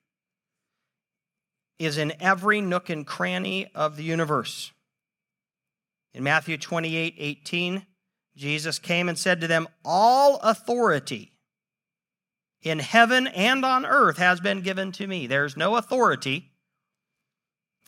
is 1.80 1.98
in 1.98 2.14
every 2.20 2.62
nook 2.62 2.92
and 2.92 3.04
cranny 3.04 3.66
of 3.74 3.98
the 3.98 4.04
universe. 4.04 4.72
In 6.14 6.24
Matthew 6.24 6.56
28 6.56 7.16
18, 7.18 7.88
Jesus 8.36 8.78
came 8.78 9.10
and 9.10 9.18
said 9.18 9.42
to 9.42 9.48
them, 9.48 9.68
All 9.84 10.38
authority 10.44 11.32
in 12.62 12.78
heaven 12.78 13.26
and 13.26 13.66
on 13.66 13.88
earth 13.88 14.18
has 14.18 14.40
been 14.40 14.62
given 14.62 14.92
to 14.92 15.08
me. 15.08 15.26
There's 15.26 15.58
no 15.58 15.78
authority 15.78 16.52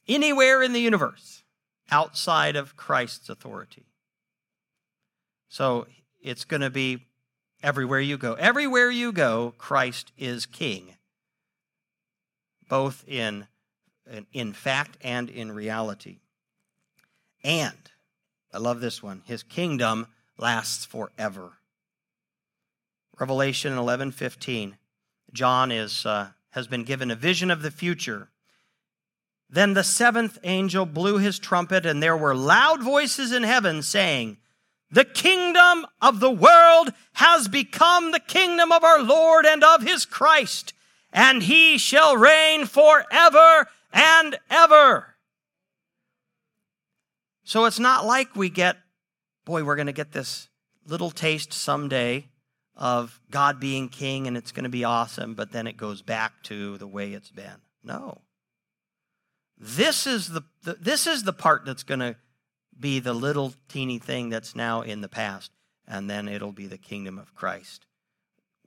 anywhere 0.08 0.64
in 0.64 0.74
the 0.74 0.82
universe 0.82 1.44
outside 1.92 2.56
of 2.56 2.76
Christ's 2.76 3.30
authority. 3.30 3.86
So 5.50 5.88
it's 6.22 6.46
going 6.46 6.62
to 6.62 6.70
be 6.70 7.08
everywhere 7.62 8.00
you 8.00 8.18
go. 8.18 8.34
Everywhere 8.34 8.90
you 8.90 9.12
go, 9.12 9.54
Christ 9.58 10.12
is 10.18 10.46
king, 10.46 10.94
both 12.70 13.04
in, 13.08 13.48
in 14.32 14.54
fact 14.54 14.98
and 15.02 15.30
in 15.30 15.52
reality. 15.52 16.20
And, 17.44 17.92
I 18.54 18.60
love 18.60 18.80
this 18.80 19.04
one, 19.04 19.24
his 19.26 19.44
kingdom 19.44 20.08
lasts 20.38 20.86
forever. 20.86 21.54
Revelation 23.20 23.74
11:15. 23.74 24.78
John 25.34 25.72
is 25.72 26.06
uh, 26.06 26.30
has 26.52 26.68
been 26.68 26.84
given 26.84 27.12
a 27.12 27.16
vision 27.16 27.52
of 27.52 27.62
the 27.62 27.72
future. 27.72 28.30
Then 29.50 29.74
the 29.74 29.84
seventh 29.84 30.38
angel 30.44 30.86
blew 30.86 31.18
his 31.18 31.40
trumpet, 31.40 31.86
and 31.86 32.02
there 32.02 32.16
were 32.16 32.36
loud 32.36 32.82
voices 32.82 33.32
in 33.32 33.44
heaven 33.44 33.82
saying, 33.82 34.38
the 34.92 35.06
kingdom 35.06 35.86
of 36.02 36.20
the 36.20 36.32
world 36.32 36.94
has 37.14 37.48
become 37.48 38.12
the 38.12 38.20
kingdom 38.20 38.72
of 38.72 38.84
our 38.84 39.02
Lord 39.02 39.46
and 39.46 39.64
of 39.64 39.84
his 39.84 40.06
Christ, 40.06 40.74
and 41.14 41.44
he 41.44 41.78
shall 41.78 42.18
reign 42.18 42.66
forever 42.66 43.68
and 43.94 44.38
ever. 44.50 45.16
So 47.44 47.66
it's 47.66 47.80
not 47.80 48.06
like 48.06 48.36
we 48.36 48.50
get, 48.50 48.78
boy, 49.46 49.64
we're 49.64 49.76
going 49.76 49.88
to 49.88 49.94
get 49.94 50.12
this 50.12 50.50
little 50.86 51.12
taste 51.12 51.54
someday 51.54 52.28
of 52.76 53.20
God 53.30 53.60
being 53.60 53.90
king 53.90 54.28
and 54.28 54.38
it's 54.38 54.52
going 54.52 54.64
to 54.64 54.70
be 54.70 54.84
awesome, 54.84 55.36
but 55.36 55.52
then 55.52 55.68
it 55.68 55.76
goes 55.76 56.02
back 56.02 56.42
to 56.44 56.78
the 56.78 56.88
way 56.88 57.14
it's 57.14 57.32
been. 57.32 57.62
No. 57.84 58.22
This 59.58 60.08
is 60.08 60.30
the, 60.30 60.44
the 60.64 60.76
this 60.76 61.06
is 61.06 61.24
the 61.24 61.34
part 61.34 61.66
that's 61.66 61.84
going 61.84 62.00
to 62.00 62.16
be 62.80 63.00
the 63.00 63.14
little 63.14 63.54
teeny 63.68 64.00
thing 64.00 64.30
that's 64.30 64.56
now 64.56 64.82
in 64.82 65.02
the 65.02 65.10
past, 65.10 65.52
and 65.88 66.10
then 66.10 66.28
it'll 66.28 66.52
be 66.52 66.68
the 66.68 66.78
kingdom 66.78 67.18
of 67.18 67.36
Christ 67.36 67.86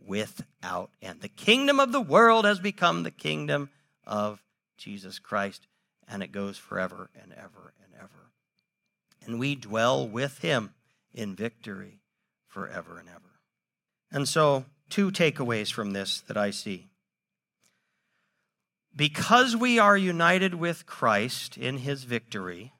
without 0.06 0.90
end. 1.00 1.20
The 1.20 1.28
kingdom 1.28 1.80
of 1.80 1.92
the 1.92 2.00
world 2.00 2.44
has 2.44 2.58
become 2.58 3.02
the 3.02 3.10
kingdom 3.10 3.70
of 4.06 4.42
Jesus 4.76 5.18
Christ, 5.18 5.66
and 6.08 6.22
it 6.22 6.32
goes 6.32 6.58
forever 6.58 7.10
and 7.20 7.32
ever 7.32 7.72
and 7.82 7.94
ever. 7.96 8.30
And 9.24 9.38
we 9.38 9.54
dwell 9.54 10.06
with 10.06 10.38
him 10.38 10.74
in 11.14 11.36
victory 11.36 12.00
forever 12.48 12.98
and 12.98 13.08
ever. 13.08 13.20
And 14.10 14.28
so, 14.28 14.64
two 14.90 15.10
takeaways 15.10 15.72
from 15.72 15.92
this 15.92 16.20
that 16.22 16.36
I 16.36 16.50
see. 16.50 16.88
Because 18.94 19.56
we 19.56 19.78
are 19.78 19.96
united 19.96 20.54
with 20.54 20.84
Christ 20.84 21.56
in 21.56 21.78
his 21.78 22.04
victory, 22.04 22.74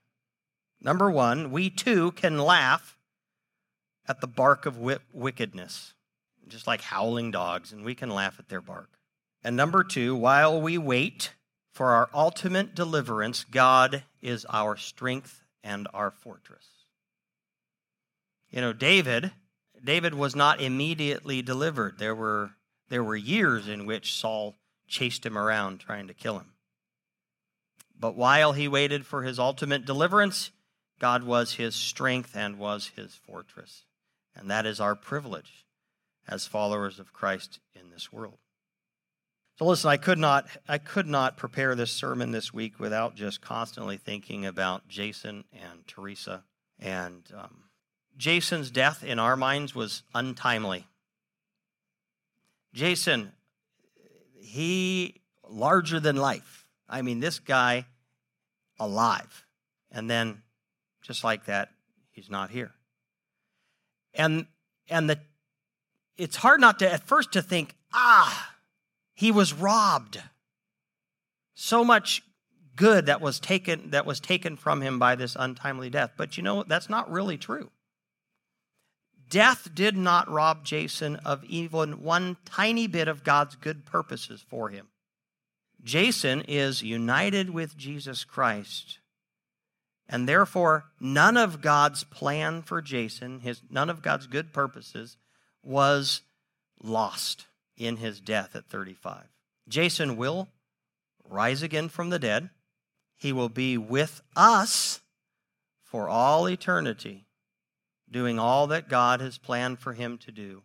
Number 0.83 1.11
one, 1.11 1.51
we 1.53 1.71
too 1.71 2.11
can 2.13 2.39
laugh 2.39 2.99
at 4.09 4.21
the 4.21 4.27
bark 4.27 4.67
of 4.67 4.79
wickedness, 5.13 5.95
just 6.49 6.67
like 6.67 6.81
howling 6.81 7.31
dogs, 7.31 7.73
and 7.73 7.85
we 7.85 7.95
can 7.95 8.11
laugh 8.11 8.41
at 8.41 8.49
their 8.49 8.61
bark. 8.61 8.91
And 9.45 9.57
number 9.57 9.85
two, 9.85 10.17
while 10.17 10.61
we 10.61 10.79
wait 10.79 11.35
for 11.73 11.91
our 11.93 12.11
ultimate 12.13 12.75
deliverance, 12.75 13.45
God 13.45 14.03
is 14.21 14.45
our 14.51 14.77
strength 14.77 15.43
and 15.63 15.87
our 15.95 16.11
fortress. 16.11 16.67
You 18.51 18.61
know, 18.61 18.73
David, 18.73 19.33
David 19.83 20.15
was 20.15 20.37
not 20.37 20.61
immediately 20.61 21.43
delivered. 21.43 21.99
There 21.99 22.15
were, 22.15 22.51
there 22.89 23.05
were 23.05 23.17
years 23.17 23.69
in 23.69 23.87
which 23.87 24.15
Saul 24.15 24.57
chased 24.87 25.25
him 25.25 25.39
around 25.39 25.79
trying 25.79 26.09
to 26.09 26.15
kill 26.15 26.39
him. 26.39 26.53
But 27.99 28.17
while 28.17 28.53
he 28.53 28.67
waited 28.67 29.07
for 29.07 29.23
his 29.23 29.39
ultimate 29.39 29.87
deliverance, 29.87 30.51
God 31.03 31.25
was 31.25 31.55
his 31.55 31.75
strength 31.75 32.37
and 32.37 32.61
was 32.61 32.93
his 32.95 33.13
fortress. 33.13 33.87
And 34.37 34.49
that 34.53 34.67
is 34.67 34.79
our 34.81 34.95
privilege 34.95 35.67
as 36.29 36.47
followers 36.47 37.01
of 37.01 37.13
Christ 37.13 37.59
in 37.75 37.91
this 37.91 38.13
world. 38.13 38.39
So 39.59 39.65
listen, 39.65 39.91
I 39.91 39.97
could 39.97 40.21
not 40.21 40.47
I 40.69 40.79
could 40.79 41.09
not 41.09 41.37
prepare 41.37 41.75
this 41.75 41.91
sermon 41.91 42.31
this 42.31 42.55
week 42.55 42.79
without 42.79 43.17
just 43.17 43.41
constantly 43.41 43.97
thinking 43.97 44.47
about 44.47 44.87
Jason 44.87 45.43
and 45.53 45.85
Teresa. 45.89 46.45
And 46.79 47.25
um, 47.37 47.65
Jason's 48.17 48.71
death 48.71 49.03
in 49.03 49.19
our 49.19 49.37
minds 49.37 49.75
was 49.75 50.05
untimely. 50.15 50.87
Jason, 52.73 53.33
he 54.39 55.21
larger 55.49 55.99
than 55.99 56.15
life. 56.15 56.65
I 56.89 57.03
mean, 57.03 57.19
this 57.19 57.41
guy 57.41 57.87
alive. 58.79 59.47
And 59.91 60.09
then 60.09 60.43
just 61.03 61.25
like 61.25 61.47
that, 61.47 61.71
he's 62.13 62.31
not 62.31 62.51
here. 62.51 62.73
And 64.15 64.47
and 64.89 65.09
the 65.11 65.21
it's 66.17 66.37
hard 66.37 66.61
not 66.61 66.79
to 66.81 66.93
at 66.93 67.07
first 67.07 67.33
to 67.33 67.43
think, 67.43 67.75
ah, 67.93 68.55
he 69.15 69.31
was 69.31 69.53
robbed. 69.53 70.23
So 71.55 71.85
much 71.85 72.23
good 72.77 73.07
that 73.07 73.21
was 73.21 73.39
taken 73.39 73.91
that 73.91 74.07
was 74.07 74.21
taken 74.21 74.57
from 74.57 74.81
him 74.81 74.99
by 74.99 75.15
this 75.15 75.37
untimely 75.39 75.91
death. 75.91 76.13
But 76.17 76.37
you 76.37 76.43
know, 76.43 76.63
that's 76.63 76.89
not 76.89 77.11
really 77.11 77.39
true. 77.39 77.71
Death 79.29 79.71
did 79.75 79.97
not 79.97 80.31
rob 80.31 80.65
Jason 80.65 81.17
of 81.17 81.43
even 81.45 82.03
one 82.03 82.37
tiny 82.45 82.87
bit 82.87 83.09
of 83.09 83.25
God's 83.25 83.57
good 83.57 83.87
purposes 83.87 84.45
for 84.47 84.69
him. 84.69 84.89
Jason 85.83 86.43
is 86.43 86.83
united 86.83 87.51
with 87.51 87.77
Jesus 87.77 88.25
Christ. 88.25 88.99
And 90.09 90.29
therefore, 90.29 90.85
none 91.01 91.37
of 91.37 91.63
God's 91.63 92.05
plan 92.05 92.63
for 92.63 92.83
Jason, 92.83 93.41
his, 93.41 93.63
none 93.71 93.89
of 93.89 94.03
God's 94.03 94.27
good 94.27 94.53
purposes, 94.53 95.17
was 95.63 96.23
lost 96.83 97.47
in 97.77 97.97
his 97.97 98.21
death 98.21 98.55
at 98.55 98.67
35. 98.67 99.25
Jason 99.69 100.17
will 100.17 100.49
rise 101.29 101.63
again 101.63 101.89
from 101.89 102.11
the 102.11 102.19
dead. 102.19 102.51
He 103.17 103.33
will 103.33 103.49
be 103.49 103.79
with 103.79 104.21
us 104.37 105.01
for 105.85 106.09
all 106.09 106.49
eternity 106.49 107.27
doing 108.13 108.39
all 108.39 108.69
that 108.69 108.89
God 108.89 109.21
has 109.21 109.39
planned 109.39 109.79
for 109.79 109.95
him 109.95 110.19
to 110.19 110.31
do, 110.31 110.63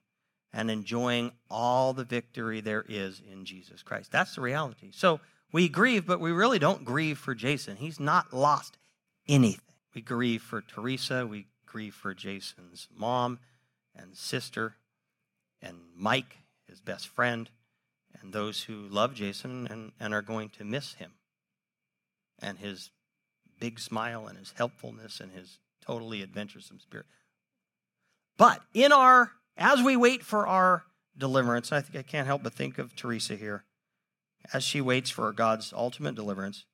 and 0.54 0.70
enjoying 0.70 1.32
all 1.50 1.94
the 1.94 2.04
victory 2.04 2.62
there 2.62 2.86
is 2.88 3.22
in 3.32 3.46
Jesus 3.46 3.82
Christ. 3.82 4.12
That's 4.12 4.36
the 4.36 4.42
reality. 4.42 4.92
So 4.92 5.20
we 5.52 5.70
grieve, 5.70 6.06
but 6.06 6.20
we 6.20 6.32
really 6.32 6.60
don't 6.60 6.86
grieve 6.86 7.18
for 7.18 7.34
Jason. 7.34 7.78
He's 7.78 8.00
not 8.00 8.34
lost 8.34 8.78
anything. 9.28 9.62
We 9.94 10.02
grieve 10.02 10.42
for 10.42 10.62
Teresa, 10.62 11.26
we 11.26 11.48
grieve 11.66 11.96
for 11.96 12.14
Jason's 12.14 12.88
mom 12.96 13.40
and 13.96 14.16
sister, 14.16 14.76
and 15.62 15.78
Mike, 15.96 16.38
his 16.68 16.82
best 16.82 17.08
friend, 17.08 17.50
and 18.22 18.34
those 18.34 18.64
who 18.64 18.88
love 18.88 19.14
Jason 19.14 19.68
and, 19.68 19.92
and 20.00 20.14
are 20.14 20.22
going 20.22 20.50
to 20.50 20.64
miss 20.64 20.94
him 20.96 21.14
and 22.40 22.60
his 22.60 22.92
big 23.60 23.80
smile 23.80 24.28
and 24.28 24.38
his 24.38 24.54
helpfulness 24.56 25.20
and 25.20 25.32
his 25.32 25.60
totally 25.86 26.22
adventuresome 26.22 26.80
spirit. 26.80 27.06
But 28.38 28.62
in 28.74 28.92
our, 28.92 29.32
as 29.58 29.82
we 29.82 29.96
wait 29.96 30.24
for 30.24 30.48
our 30.48 30.84
deliverance, 31.18 31.72
I 31.72 31.82
think 31.82 31.98
I 31.98 32.08
can't 32.08 32.28
help 32.28 32.44
but 32.44 32.54
think 32.54 32.78
of 32.78 32.96
Teresa 32.96 33.36
here. 33.36 33.64
As 34.54 34.64
she 34.64 34.80
waits 34.80 35.10
for 35.10 35.32
God's 35.34 35.74
ultimate 35.76 36.16
deliverance, 36.16 36.66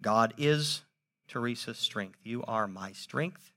God 0.00 0.34
is 0.36 0.82
Teresa's 1.32 1.78
strength. 1.78 2.18
You 2.22 2.44
are 2.44 2.68
my 2.68 2.92
strength, 2.92 3.52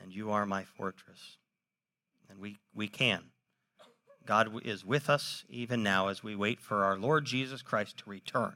and 0.00 0.14
you 0.14 0.30
are 0.30 0.46
my 0.46 0.62
fortress. 0.62 1.38
And 2.30 2.38
we, 2.38 2.58
we 2.72 2.86
can. 2.86 3.24
God 4.24 4.60
is 4.64 4.84
with 4.84 5.10
us 5.10 5.44
even 5.48 5.82
now 5.82 6.08
as 6.08 6.22
we 6.22 6.36
wait 6.36 6.60
for 6.60 6.84
our 6.84 6.96
Lord 6.96 7.24
Jesus 7.24 7.62
Christ 7.62 7.98
to 7.98 8.10
return 8.10 8.54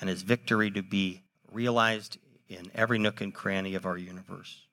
and 0.00 0.08
his 0.08 0.22
victory 0.22 0.70
to 0.70 0.82
be 0.82 1.22
realized 1.52 2.18
in 2.48 2.70
every 2.74 2.98
nook 2.98 3.20
and 3.20 3.34
cranny 3.34 3.74
of 3.74 3.86
our 3.86 3.98
universe. 3.98 4.67